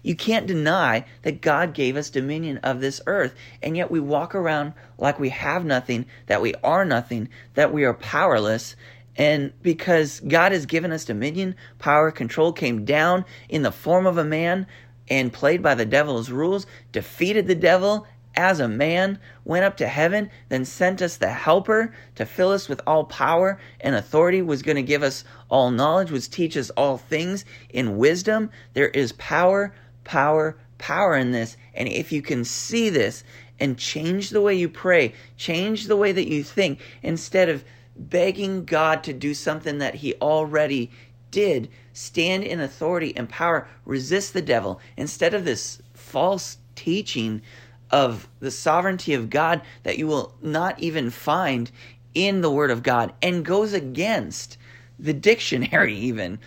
You 0.07 0.15
can't 0.15 0.47
deny 0.47 1.05
that 1.23 1.41
God 1.41 1.75
gave 1.75 1.97
us 1.97 2.11
dominion 2.11 2.59
of 2.59 2.81
this 2.81 3.01
earth, 3.09 3.35
and 3.61 3.77
yet 3.77 3.91
we 3.91 3.99
walk 3.99 4.37
around 4.37 4.73
like 4.99 5.19
we 5.19 5.31
have 5.31 5.65
nothing, 5.65 6.07
that 6.27 6.41
we 6.41 6.55
are 6.63 6.85
nothing, 6.85 7.29
that 7.55 7.73
we 7.73 7.83
are 7.85 7.95
powerless, 7.95 8.77
and 9.17 9.53
because 9.63 10.21
God 10.21 10.53
has 10.53 10.67
given 10.67 10.93
us 10.93 11.05
dominion, 11.05 11.55
power, 11.79 12.11
control 12.11 12.53
came 12.53 12.85
down 12.85 13.25
in 13.49 13.63
the 13.63 13.73
form 13.73 14.07
of 14.07 14.19
a 14.19 14.25
man 14.25 14.67
and 15.09 15.33
played 15.33 15.63
by 15.63 15.75
the 15.75 15.87
devil's 15.87 16.31
rules, 16.31 16.67
defeated 16.93 17.47
the 17.47 17.55
devil 17.55 18.07
as 18.37 18.61
a 18.61 18.69
man, 18.69 19.19
went 19.45 19.65
up 19.65 19.79
to 19.79 19.87
heaven, 19.87 20.31
then 20.51 20.65
sent 20.65 21.01
us 21.01 21.17
the 21.17 21.31
helper 21.31 21.95
to 22.17 22.27
fill 22.27 22.51
us 22.53 22.69
with 22.69 22.83
all 22.87 23.05
power 23.05 23.59
and 23.81 23.95
authority, 23.95 24.43
was 24.43 24.63
going 24.63 24.77
to 24.77 24.83
give 24.83 25.03
us 25.03 25.25
all 25.49 25.71
knowledge, 25.71 26.11
was 26.11 26.29
teach 26.29 26.57
us 26.57 26.69
all 26.71 26.99
things 26.99 27.47
in 27.71 27.97
wisdom. 27.97 28.51
There 28.75 28.89
is 28.89 29.13
power, 29.13 29.75
power, 30.05 30.59
power 30.77 31.17
in 31.17 31.31
this. 31.31 31.57
And 31.73 31.89
if 31.89 32.13
you 32.13 32.21
can 32.21 32.45
see 32.45 32.91
this 32.91 33.25
and 33.59 33.79
change 33.79 34.29
the 34.29 34.43
way 34.43 34.55
you 34.55 34.69
pray, 34.69 35.15
change 35.39 35.87
the 35.87 35.97
way 35.97 36.13
that 36.13 36.29
you 36.29 36.43
think, 36.43 36.81
instead 37.03 37.49
of 37.49 37.65
begging 37.99 38.65
God 38.65 39.03
to 39.05 39.13
do 39.13 39.35
something 39.35 39.79
that 39.79 39.97
he 39.97 40.15
already 40.15 40.91
did. 41.31 41.69
Stand 41.93 42.45
in 42.45 42.61
authority 42.61 43.17
and 43.17 43.29
power, 43.29 43.69
resist 43.85 44.33
the 44.33 44.43
devil. 44.43 44.81
Instead 44.97 45.35
of 45.35 45.45
this 45.45 45.83
false 45.95 46.59
teaching 46.75 47.43
of 47.91 48.29
the 48.41 48.51
sovereignty 48.51 49.15
of 49.15 49.31
God 49.31 49.63
that 49.83 49.99
you 49.99 50.07
will 50.07 50.35
not 50.43 50.79
even 50.81 51.11
find 51.11 51.71
in 52.15 52.41
the 52.41 52.51
Word 52.51 52.71
of 52.71 52.83
God 52.83 53.13
and 53.23 53.45
goes 53.45 53.73
against 53.73 54.59
the 54.99 55.13
dictionary, 55.13 55.95
even. 55.97 56.39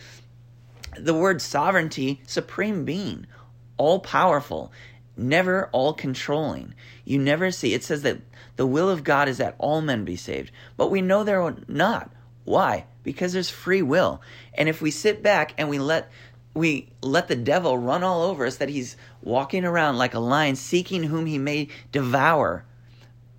The 0.98 1.14
word 1.14 1.42
sovereignty, 1.42 2.22
supreme 2.26 2.84
being, 2.84 3.28
all 3.78 4.00
powerful, 4.00 4.72
never 5.20 5.70
all 5.72 5.94
controlling. 5.94 6.74
You 7.06 7.20
never 7.20 7.52
see, 7.52 7.74
it 7.74 7.84
says 7.84 8.02
that 8.04 8.22
the 8.56 8.66
will 8.66 8.90
of 8.90 9.04
God 9.04 9.28
is 9.28 9.38
that 9.38 9.56
all 9.58 9.82
men 9.82 10.06
be 10.06 10.16
saved. 10.16 10.52
But 10.78 10.92
we 10.92 11.02
know 11.02 11.24
they're 11.24 11.56
not. 11.68 12.12
Why? 12.46 12.86
Because 13.04 13.34
there's 13.34 13.50
free 13.50 13.82
will. 13.82 14.22
And 14.54 14.68
if 14.68 14.82
we 14.82 14.92
sit 14.92 15.22
back 15.22 15.54
and 15.58 15.70
we 15.70 15.80
let 15.80 16.10
we 16.54 16.90
let 17.02 17.28
the 17.28 17.36
devil 17.36 17.78
run 17.78 18.04
all 18.04 18.24
over 18.24 18.46
us 18.46 18.58
that 18.58 18.70
he's 18.70 18.98
walking 19.22 19.64
around 19.64 19.98
like 19.98 20.14
a 20.14 20.20
lion 20.20 20.56
seeking 20.56 21.04
whom 21.04 21.26
he 21.26 21.38
may 21.38 21.68
devour 21.92 22.66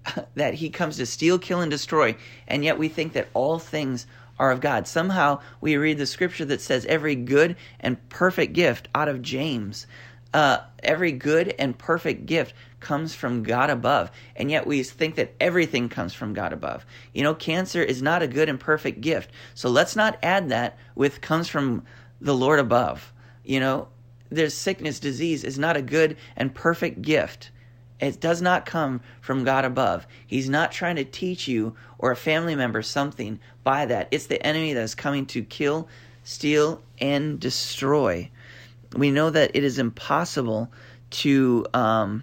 that 0.37 0.55
he 0.55 0.71
comes 0.71 0.97
to 0.97 1.05
steal 1.05 1.39
kill 1.39 1.61
and 1.61 1.71
destroy 1.71 2.17
and 2.47 2.65
yet 2.65 2.79
we 2.79 2.89
think 2.89 3.13
that 3.13 3.29
all 3.35 3.59
things 3.59 4.07
are 4.39 4.53
of 4.53 4.61
God 4.61 4.87
somehow 4.87 5.41
we 5.61 5.77
read 5.77 5.99
the 5.99 6.07
scripture 6.07 6.45
that 6.47 6.61
says 6.61 6.87
every 6.87 7.15
good 7.17 7.57
and 7.81 8.09
perfect 8.09 8.53
gift 8.53 8.89
out 8.95 9.09
of 9.09 9.23
James 9.23 9.87
uh, 10.33 10.59
every 10.83 11.13
good 11.13 11.55
and 11.59 11.77
perfect 11.77 12.27
gift 12.27 12.55
comes 12.79 13.15
from 13.15 13.43
God 13.43 13.71
above. 13.71 14.11
And 14.37 14.51
yet 14.51 14.67
we 14.67 14.83
think 14.83 15.17
that 15.17 15.35
everything 15.41 15.89
comes 15.89 16.15
from 16.15 16.35
God 16.35 16.53
above. 16.53 16.87
You 17.13 17.23
know, 17.23 17.35
cancer 17.35 17.83
is 17.83 18.03
not 18.03 18.23
a 18.23 18.29
good 18.29 18.49
and 18.49 18.59
perfect 18.59 19.01
gift. 19.01 19.31
So 19.55 19.69
let's 19.69 19.97
not 19.97 20.19
add 20.23 20.49
that 20.49 20.79
with 20.95 21.21
comes 21.21 21.49
from 21.49 21.85
the 22.21 22.35
Lord 22.35 22.59
above. 22.59 23.13
You 23.45 23.61
know, 23.61 23.89
there's 24.31 24.55
sickness, 24.55 25.01
disease 25.01 25.45
is 25.45 25.59
not 25.59 25.77
a 25.77 25.83
good 25.83 26.17
and 26.37 26.55
perfect 26.55 27.03
gift. 27.03 27.51
It 27.99 28.21
does 28.21 28.41
not 28.41 28.65
come 28.65 29.03
from 29.21 29.45
God 29.45 29.67
above. 29.67 30.07
He's 30.27 30.49
not 30.49 30.73
trying 30.73 30.97
to 30.97 31.05
teach 31.05 31.47
you 31.49 31.77
or 31.99 32.13
a 32.13 32.17
family 32.17 32.55
member 32.55 32.81
something 32.81 33.41
by 33.63 33.87
that. 33.87 34.09
It's 34.11 34.27
the 34.27 34.45
enemy 34.45 34.73
that 34.73 34.83
is 34.83 34.95
coming 34.95 35.27
to 35.27 35.43
kill, 35.43 35.89
steal, 36.25 36.81
and 36.99 37.39
destroy 37.39 38.31
we 38.95 39.11
know 39.11 39.31
that 39.31 39.53
it 39.55 39.65
is 39.65 39.79
impossible 39.79 40.71
to 41.11 41.67
um, 41.75 42.23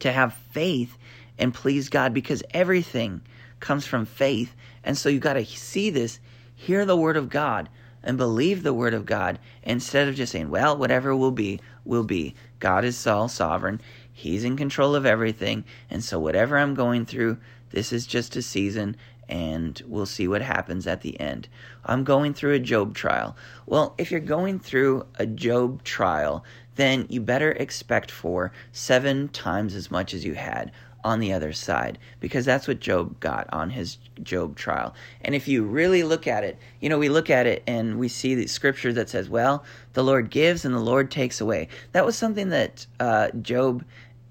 to 0.00 0.12
have 0.12 0.34
faith 0.52 0.96
and 1.38 1.54
please 1.54 1.88
God 1.88 2.12
because 2.12 2.42
everything 2.52 3.22
comes 3.60 3.86
from 3.86 4.06
faith. 4.06 4.54
And 4.84 4.96
so 4.96 5.08
you 5.08 5.18
got 5.18 5.34
to 5.34 5.44
see 5.44 5.90
this, 5.90 6.20
hear 6.54 6.84
the 6.84 6.96
word 6.96 7.16
of 7.16 7.28
God, 7.28 7.68
and 8.02 8.16
believe 8.16 8.62
the 8.62 8.74
word 8.74 8.94
of 8.94 9.04
God 9.04 9.38
instead 9.62 10.08
of 10.08 10.14
just 10.14 10.32
saying, 10.32 10.50
well, 10.50 10.76
whatever 10.76 11.14
will 11.14 11.30
be, 11.30 11.60
will 11.84 12.04
be. 12.04 12.34
God 12.58 12.84
is 12.84 13.06
all 13.06 13.28
sovereign. 13.28 13.80
He's 14.10 14.44
in 14.44 14.56
control 14.56 14.94
of 14.94 15.06
everything. 15.06 15.64
And 15.90 16.02
so 16.02 16.18
whatever 16.18 16.56
I'm 16.56 16.74
going 16.74 17.04
through, 17.04 17.38
this 17.70 17.92
is 17.92 18.06
just 18.06 18.36
a 18.36 18.42
season 18.42 18.96
and 19.30 19.80
we'll 19.86 20.06
see 20.06 20.28
what 20.28 20.42
happens 20.42 20.86
at 20.86 21.00
the 21.00 21.18
end. 21.18 21.48
I'm 21.84 22.04
going 22.04 22.34
through 22.34 22.54
a 22.54 22.58
Job 22.58 22.94
trial. 22.94 23.36
Well, 23.64 23.94
if 23.96 24.10
you're 24.10 24.20
going 24.20 24.58
through 24.58 25.06
a 25.18 25.26
Job 25.26 25.84
trial, 25.84 26.44
then 26.76 27.06
you 27.08 27.20
better 27.20 27.52
expect 27.52 28.10
for 28.10 28.52
seven 28.72 29.28
times 29.28 29.74
as 29.74 29.90
much 29.90 30.12
as 30.12 30.24
you 30.24 30.34
had 30.34 30.72
on 31.02 31.20
the 31.20 31.32
other 31.32 31.52
side 31.52 31.98
because 32.18 32.44
that's 32.44 32.68
what 32.68 32.80
Job 32.80 33.18
got 33.20 33.48
on 33.52 33.70
his 33.70 33.96
Job 34.22 34.56
trial. 34.56 34.94
And 35.22 35.34
if 35.34 35.48
you 35.48 35.62
really 35.62 36.02
look 36.02 36.26
at 36.26 36.44
it, 36.44 36.58
you 36.80 36.88
know, 36.88 36.98
we 36.98 37.08
look 37.08 37.30
at 37.30 37.46
it 37.46 37.62
and 37.66 37.98
we 37.98 38.08
see 38.08 38.34
the 38.34 38.46
scripture 38.46 38.92
that 38.92 39.08
says, 39.08 39.28
well, 39.28 39.64
the 39.94 40.04
Lord 40.04 40.30
gives 40.30 40.64
and 40.64 40.74
the 40.74 40.80
Lord 40.80 41.10
takes 41.10 41.40
away. 41.40 41.68
That 41.92 42.04
was 42.04 42.16
something 42.16 42.50
that 42.50 42.86
uh, 42.98 43.30
Job 43.40 43.84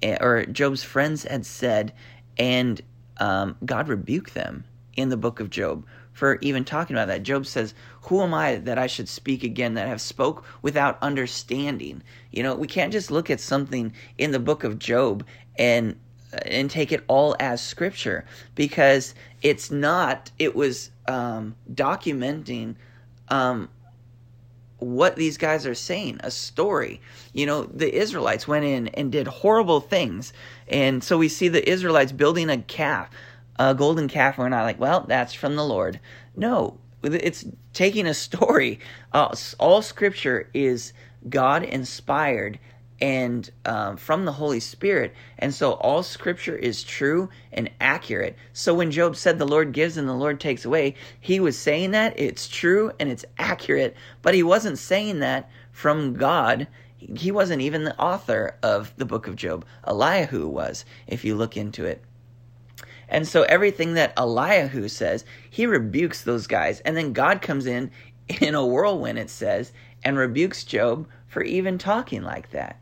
eh, 0.04 0.18
or 0.22 0.46
Job's 0.46 0.84
friends 0.84 1.24
had 1.24 1.46
said, 1.46 1.94
and 2.38 2.82
um, 3.18 3.56
God 3.66 3.88
rebuked 3.88 4.34
them 4.34 4.64
in 5.00 5.10
the 5.10 5.18
book 5.18 5.40
of 5.40 5.50
Job 5.50 5.86
for 6.12 6.38
even 6.42 6.66
talking 6.66 6.96
about 6.96 7.08
that. 7.08 7.24
Job 7.24 7.46
says, 7.46 7.74
"Who 8.04 8.22
am 8.22 8.34
I 8.34 8.58
that 8.58 8.78
I 8.78 8.88
should 8.88 9.08
speak 9.08 9.44
again 9.44 9.76
that 9.76 9.88
have 9.88 10.02
spoke 10.02 10.46
without 10.62 11.02
understanding?" 11.02 12.04
You 12.32 12.44
know, 12.44 12.56
we 12.56 12.68
can't 12.68 12.92
just 12.92 13.10
look 13.10 13.30
at 13.30 13.40
something 13.40 13.94
in 14.18 14.32
the 14.32 14.40
book 14.40 14.64
of 14.64 14.80
Job 14.80 15.26
and 15.58 15.96
and 16.46 16.70
take 16.70 16.92
it 16.92 17.04
all 17.08 17.36
as 17.40 17.62
scripture 17.62 18.26
because 18.56 19.16
it's 19.42 19.72
not. 19.72 20.32
It 20.38 20.56
was 20.56 20.92
um, 21.08 21.56
documenting 21.74 22.76
um, 23.30 23.70
what 24.78 25.16
these 25.16 25.38
guys 25.38 25.66
are 25.66 25.76
saying, 25.76 26.20
a 26.24 26.32
story. 26.32 27.02
You 27.34 27.46
know, 27.46 27.64
the 27.64 27.94
Israelites 27.94 28.48
went 28.48 28.66
in 28.66 28.90
and 28.90 29.12
did 29.12 29.28
horrible 29.28 29.80
things, 29.80 30.34
and 30.68 31.04
so 31.04 31.18
we 31.18 31.30
see 31.30 31.48
the 31.48 31.68
Israelites 31.68 32.12
building 32.12 32.50
a 32.50 32.58
calf 32.58 33.10
a 33.60 33.76
golden 33.76 34.08
calf, 34.08 34.38
and 34.38 34.46
we're 34.46 34.50
not 34.50 34.64
like, 34.64 34.80
well, 34.80 35.06
that's 35.08 35.34
from 35.34 35.56
the 35.56 35.66
Lord. 35.66 36.00
No, 36.36 36.80
it's 37.04 37.46
taking 37.74 38.08
a 38.08 38.14
story. 38.14 38.80
Uh, 39.12 39.36
all 39.58 39.82
scripture 39.82 40.48
is 40.54 40.94
God 41.28 41.64
inspired 41.64 42.60
and 43.02 43.50
um, 43.66 43.98
from 43.98 44.26
the 44.26 44.32
Holy 44.32 44.60
Spirit. 44.60 45.16
And 45.40 45.52
so 45.52 45.72
all 45.74 46.04
scripture 46.04 46.56
is 46.56 46.84
true 46.84 47.30
and 47.52 47.72
accurate. 47.82 48.38
So 48.54 48.76
when 48.76 48.92
Job 48.92 49.16
said 49.16 49.40
the 49.40 49.48
Lord 49.48 49.72
gives 49.72 49.98
and 49.98 50.08
the 50.08 50.14
Lord 50.14 50.40
takes 50.40 50.64
away, 50.64 50.94
he 51.20 51.40
was 51.40 51.58
saying 51.58 51.90
that 51.92 52.20
it's 52.20 52.48
true 52.48 52.92
and 53.00 53.10
it's 53.10 53.26
accurate, 53.40 53.96
but 54.22 54.36
he 54.36 54.44
wasn't 54.44 54.78
saying 54.78 55.20
that 55.20 55.50
from 55.72 56.14
God. 56.14 56.68
He 56.98 57.32
wasn't 57.32 57.64
even 57.64 57.86
the 57.86 58.00
author 58.00 58.58
of 58.62 58.94
the 58.98 59.06
book 59.06 59.26
of 59.26 59.36
Job. 59.36 59.66
Elihu 59.88 60.48
was, 60.48 60.86
if 61.08 61.26
you 61.26 61.36
look 61.36 61.58
into 61.58 61.86
it. 61.86 62.04
And 63.10 63.28
so 63.28 63.44
everything 63.44 63.96
that 63.96 64.14
Elihu 64.16 64.88
says, 64.88 65.26
he 65.50 65.66
rebukes 65.66 66.24
those 66.24 66.48
guys. 66.48 66.80
And 66.82 66.96
then 66.96 67.14
God 67.14 67.42
comes 67.42 67.66
in 67.66 67.92
in 68.42 68.56
a 68.56 68.66
whirlwind, 68.66 69.20
it 69.20 69.30
says, 69.30 69.74
and 70.04 70.18
rebukes 70.18 70.64
Job 70.64 71.08
for 71.28 71.44
even 71.44 71.78
talking 71.78 72.24
like 72.24 72.52
that. 72.52 72.82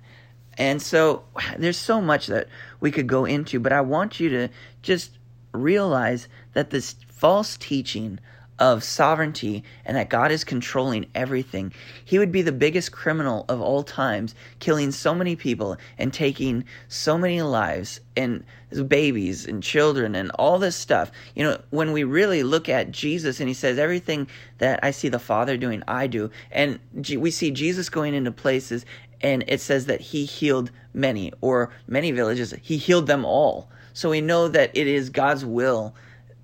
And 0.57 0.81
so 0.81 1.23
there's 1.57 1.77
so 1.77 2.01
much 2.01 2.27
that 2.27 2.47
we 2.79 2.91
could 2.91 3.07
go 3.07 3.25
into, 3.25 3.59
but 3.59 3.73
I 3.73 3.81
want 3.81 4.19
you 4.19 4.29
to 4.29 4.49
just 4.81 5.11
realize 5.53 6.27
that 6.53 6.69
this 6.69 6.95
false 7.07 7.57
teaching 7.57 8.19
of 8.59 8.83
sovereignty 8.83 9.63
and 9.85 9.95
that 9.97 10.09
God 10.09 10.31
is 10.31 10.43
controlling 10.43 11.05
everything. 11.13 11.73
He 12.03 12.17
would 12.17 12.31
be 12.31 12.41
the 12.41 12.51
biggest 12.51 12.91
criminal 12.91 13.45
of 13.49 13.61
all 13.61 13.83
times, 13.83 14.33
killing 14.59 14.91
so 14.91 15.13
many 15.13 15.35
people 15.35 15.77
and 15.97 16.11
taking 16.11 16.63
so 16.87 17.17
many 17.17 17.41
lives 17.41 17.99
and 18.15 18.43
babies 18.87 19.45
and 19.45 19.61
children 19.61 20.15
and 20.15 20.31
all 20.31 20.59
this 20.59 20.75
stuff. 20.75 21.11
You 21.35 21.43
know, 21.43 21.61
when 21.69 21.91
we 21.91 22.03
really 22.03 22.43
look 22.43 22.67
at 22.67 22.91
Jesus 22.91 23.39
and 23.39 23.47
he 23.47 23.53
says, 23.53 23.77
Everything 23.77 24.27
that 24.57 24.79
I 24.83 24.91
see 24.91 25.09
the 25.09 25.19
Father 25.19 25.57
doing, 25.57 25.83
I 25.87 26.07
do. 26.07 26.31
And 26.51 26.79
we 27.15 27.31
see 27.31 27.51
Jesus 27.51 27.89
going 27.89 28.13
into 28.13 28.31
places 28.31 28.85
and 29.21 29.43
it 29.47 29.61
says 29.61 29.85
that 29.87 30.01
he 30.01 30.25
healed 30.25 30.71
many 30.93 31.33
or 31.41 31.71
many 31.87 32.11
villages, 32.11 32.53
he 32.61 32.77
healed 32.77 33.07
them 33.07 33.25
all. 33.25 33.69
So 33.93 34.09
we 34.11 34.21
know 34.21 34.47
that 34.47 34.71
it 34.75 34.87
is 34.87 35.09
God's 35.09 35.43
will 35.43 35.95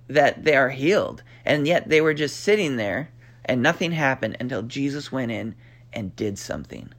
that 0.07 0.43
they 0.43 0.55
are 0.55 0.69
healed. 0.69 1.23
And 1.45 1.67
yet 1.67 1.89
they 1.89 2.01
were 2.01 2.13
just 2.13 2.39
sitting 2.39 2.77
there 2.77 3.09
and 3.45 3.61
nothing 3.61 3.91
happened 3.91 4.37
until 4.39 4.61
Jesus 4.61 5.11
went 5.11 5.31
in 5.31 5.55
and 5.91 6.15
did 6.15 6.37
something. 6.37 6.89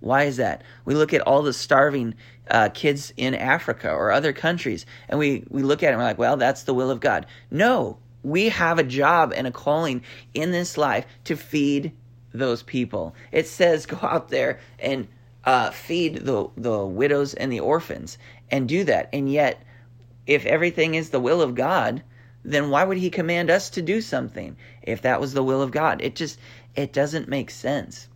Why 0.00 0.24
is 0.24 0.36
that? 0.36 0.62
We 0.84 0.94
look 0.94 1.12
at 1.12 1.20
all 1.22 1.42
the 1.42 1.52
starving 1.52 2.14
uh, 2.50 2.68
kids 2.70 3.12
in 3.16 3.34
Africa 3.34 3.90
or 3.90 4.12
other 4.12 4.32
countries, 4.32 4.86
and 5.08 5.18
we, 5.18 5.44
we 5.48 5.62
look 5.62 5.82
at 5.82 5.88
it 5.88 5.90
and 5.90 5.98
we're 5.98 6.04
like, 6.04 6.18
well, 6.18 6.36
that's 6.36 6.62
the 6.62 6.74
will 6.74 6.90
of 6.90 7.00
God. 7.00 7.26
No, 7.50 7.98
we 8.22 8.48
have 8.48 8.78
a 8.78 8.84
job 8.84 9.32
and 9.34 9.46
a 9.46 9.50
calling 9.50 10.02
in 10.34 10.52
this 10.52 10.76
life 10.78 11.04
to 11.24 11.36
feed 11.36 11.92
those 12.32 12.62
people. 12.62 13.14
It 13.32 13.46
says 13.46 13.86
go 13.86 13.98
out 14.02 14.28
there 14.28 14.60
and 14.78 15.08
uh, 15.44 15.70
feed 15.70 16.24
the, 16.24 16.48
the 16.56 16.84
widows 16.84 17.34
and 17.34 17.52
the 17.52 17.60
orphans 17.60 18.18
and 18.50 18.68
do 18.68 18.84
that. 18.84 19.08
And 19.12 19.30
yet, 19.30 19.62
if 20.26 20.44
everything 20.46 20.94
is 20.94 21.10
the 21.10 21.20
will 21.20 21.40
of 21.40 21.54
God, 21.54 22.02
then 22.52 22.70
why 22.70 22.84
would 22.84 22.98
he 22.98 23.10
command 23.10 23.50
us 23.50 23.70
to 23.70 23.82
do 23.82 24.00
something 24.00 24.56
if 24.82 25.02
that 25.02 25.20
was 25.20 25.34
the 25.34 25.42
will 25.42 25.62
of 25.62 25.70
God? 25.70 26.00
It 26.00 26.16
just 26.16 26.38
it 26.74 26.92
doesn't 26.92 27.28
make 27.28 27.50
sense. 27.50 28.08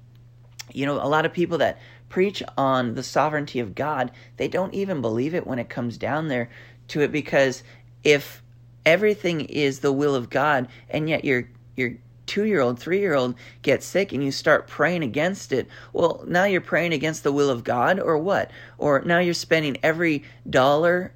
You 0.73 0.87
know, 0.87 0.95
a 0.95 1.09
lot 1.09 1.27
of 1.27 1.33
people 1.33 1.59
that 1.59 1.79
preach 2.09 2.43
on 2.57 2.95
the 2.95 3.03
sovereignty 3.03 3.59
of 3.59 3.75
God, 3.75 4.11
they 4.37 4.49
don't 4.49 4.75
even 4.75 5.01
believe 5.01 5.35
it 5.35 5.47
when 5.47 5.59
it 5.59 5.69
comes 5.69 5.99
down 5.99 6.29
there 6.29 6.51
to 6.89 7.01
it 7.01 7.13
because 7.13 7.63
if 8.05 8.43
everything 8.85 9.43
is 9.43 9.81
the 9.81 9.93
will 9.93 10.15
of 10.15 10.31
God 10.31 10.69
and 10.89 11.09
yet 11.09 11.25
your 11.25 11.49
your 11.77 11.95
2-year-old, 12.27 12.79
3-year-old 12.79 13.35
gets 13.63 13.85
sick 13.85 14.13
and 14.13 14.25
you 14.25 14.31
start 14.31 14.69
praying 14.69 15.03
against 15.03 15.53
it, 15.53 15.67
well, 15.93 16.25
now 16.27 16.45
you're 16.45 16.61
praying 16.61 16.93
against 16.93 17.25
the 17.25 17.33
will 17.33 17.51
of 17.51 17.65
God 17.65 17.99
or 17.99 18.17
what? 18.17 18.51
Or 18.79 19.01
now 19.01 19.19
you're 19.19 19.35
spending 19.35 19.77
every 19.83 20.23
dollar 20.49 21.13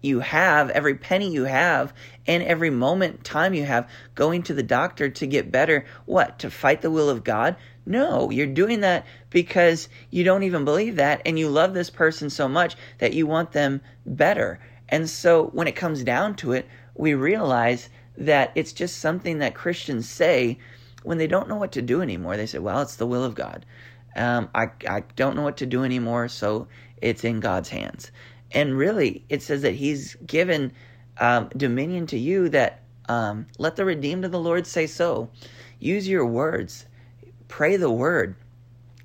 you 0.00 0.20
have, 0.20 0.70
every 0.70 0.94
penny 0.94 1.30
you 1.30 1.44
have, 1.44 1.92
and 2.26 2.42
every 2.42 2.70
moment, 2.70 3.24
time 3.24 3.54
you 3.54 3.64
have 3.64 3.88
going 4.14 4.42
to 4.44 4.54
the 4.54 4.62
doctor 4.62 5.08
to 5.08 5.26
get 5.26 5.50
better. 5.50 5.84
What? 6.06 6.38
To 6.40 6.50
fight 6.50 6.82
the 6.82 6.90
will 6.90 7.10
of 7.10 7.24
God? 7.24 7.56
No, 7.84 8.30
you're 8.30 8.46
doing 8.46 8.80
that 8.80 9.06
because 9.30 9.88
you 10.10 10.22
don't 10.22 10.42
even 10.42 10.64
believe 10.64 10.96
that 10.96 11.22
and 11.24 11.38
you 11.38 11.48
love 11.48 11.74
this 11.74 11.90
person 11.90 12.30
so 12.30 12.46
much 12.46 12.76
that 12.98 13.14
you 13.14 13.26
want 13.26 13.52
them 13.52 13.80
better. 14.04 14.60
And 14.88 15.08
so 15.08 15.46
when 15.46 15.68
it 15.68 15.76
comes 15.76 16.04
down 16.04 16.36
to 16.36 16.52
it, 16.52 16.66
we 16.94 17.14
realize 17.14 17.88
that 18.16 18.52
it's 18.54 18.72
just 18.72 18.98
something 18.98 19.38
that 19.38 19.54
Christians 19.54 20.08
say 20.08 20.58
when 21.02 21.18
they 21.18 21.26
don't 21.26 21.48
know 21.48 21.56
what 21.56 21.72
to 21.72 21.82
do 21.82 22.02
anymore. 22.02 22.36
They 22.36 22.46
say, 22.46 22.58
well, 22.58 22.82
it's 22.82 22.96
the 22.96 23.06
will 23.06 23.24
of 23.24 23.34
God. 23.34 23.64
Um, 24.16 24.50
I, 24.54 24.70
I 24.88 25.04
don't 25.16 25.36
know 25.36 25.42
what 25.42 25.58
to 25.58 25.66
do 25.66 25.84
anymore, 25.84 26.28
so 26.28 26.68
it's 27.00 27.24
in 27.24 27.40
God's 27.40 27.68
hands. 27.68 28.10
And 28.52 28.76
really, 28.76 29.24
it 29.28 29.42
says 29.42 29.62
that 29.62 29.74
He's 29.74 30.14
given 30.26 30.72
um, 31.18 31.50
dominion 31.56 32.06
to 32.08 32.18
you 32.18 32.48
that 32.50 32.82
um, 33.08 33.46
let 33.58 33.76
the 33.76 33.84
redeemed 33.84 34.24
of 34.24 34.32
the 34.32 34.38
Lord 34.38 34.66
say 34.66 34.86
so. 34.86 35.30
Use 35.78 36.08
your 36.08 36.26
words, 36.26 36.86
pray 37.48 37.76
the 37.76 37.90
word. 37.90 38.36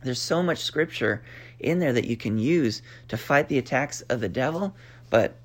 There's 0.04 0.22
so 0.22 0.44
much 0.44 0.60
scripture 0.60 1.24
in 1.60 1.80
there 1.80 1.94
that 1.94 2.06
you 2.06 2.18
can 2.18 2.38
use 2.38 2.82
to 3.08 3.18
fight 3.18 3.48
the 3.48 3.58
attacks 3.58 4.02
of 4.02 4.20
the 4.20 4.30
devil. 4.30 4.76
But 5.10 5.36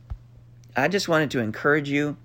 I 0.76 0.88
just 0.88 1.08
wanted 1.08 1.30
to 1.32 1.40
encourage 1.40 1.88
you 1.88 2.16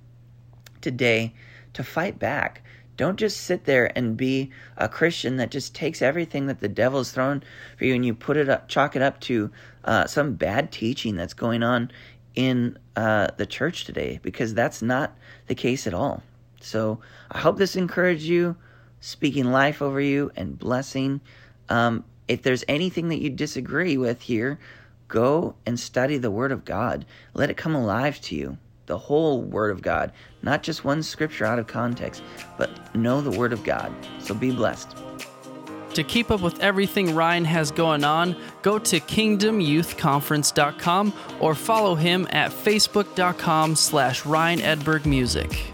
today 0.81 1.33
to 1.73 1.83
fight 1.83 2.17
back. 2.19 2.63
Don't 2.95 3.17
just 3.17 3.41
sit 3.41 3.65
there 3.65 3.91
and 3.97 4.15
be 4.15 4.51
a 4.77 4.87
Christian 4.87 5.37
that 5.37 5.51
just 5.51 5.73
takes 5.73 6.01
everything 6.01 6.45
that 6.47 6.59
the 6.59 6.67
devil's 6.67 7.11
thrown 7.11 7.43
for 7.77 7.85
you 7.85 7.95
and 7.95 8.05
you 8.05 8.13
put 8.13 8.37
it 8.37 8.49
up, 8.49 8.67
chalk 8.67 8.95
it 8.95 9.01
up 9.01 9.19
to 9.21 9.51
uh, 9.83 10.05
some 10.05 10.33
bad 10.33 10.71
teaching 10.71 11.15
that's 11.15 11.33
going 11.33 11.63
on 11.63 11.91
in 12.35 12.77
uh, 12.95 13.27
the 13.37 13.45
church 13.45 13.85
today, 13.85 14.19
because 14.21 14.53
that's 14.53 14.81
not 14.81 15.17
the 15.47 15.55
case 15.55 15.87
at 15.87 15.93
all. 15.93 16.23
So 16.61 16.99
I 17.31 17.39
hope 17.39 17.57
this 17.57 17.75
encouraged 17.75 18.23
you, 18.23 18.55
speaking 19.01 19.51
life 19.51 19.81
over 19.81 19.99
you 19.99 20.31
and 20.35 20.57
blessing. 20.57 21.21
Um, 21.69 22.03
if 22.27 22.41
there's 22.41 22.63
anything 22.67 23.09
that 23.09 23.21
you 23.21 23.29
disagree 23.29 23.97
with 23.97 24.21
here, 24.21 24.59
go 25.07 25.55
and 25.65 25.79
study 25.79 26.17
the 26.17 26.31
Word 26.31 26.51
of 26.51 26.65
God. 26.65 27.05
Let 27.33 27.49
it 27.49 27.57
come 27.57 27.75
alive 27.75 28.21
to 28.21 28.35
you 28.35 28.57
the 28.85 28.97
whole 28.97 29.41
Word 29.41 29.71
of 29.71 29.81
God, 29.81 30.11
not 30.41 30.63
just 30.63 30.83
one 30.83 31.03
scripture 31.03 31.45
out 31.45 31.59
of 31.59 31.67
context, 31.67 32.23
but 32.57 32.95
know 32.95 33.21
the 33.21 33.37
Word 33.37 33.53
of 33.53 33.63
God. 33.63 33.93
So 34.19 34.33
be 34.33 34.51
blessed. 34.51 34.97
To 35.93 36.03
keep 36.03 36.31
up 36.31 36.41
with 36.41 36.59
everything 36.59 37.13
Ryan 37.13 37.45
has 37.45 37.69
going 37.71 38.03
on, 38.03 38.35
go 38.63 38.79
to 38.79 38.99
kingdomyouthconference.com 38.99 41.13
or 41.39 41.53
follow 41.53 41.93
him 41.95 42.27
at 42.31 42.51
facebook.com 42.51 43.75
slash 43.75 44.25
Ryan 44.25 44.59
Edberg 44.59 45.05
Music. 45.05 45.72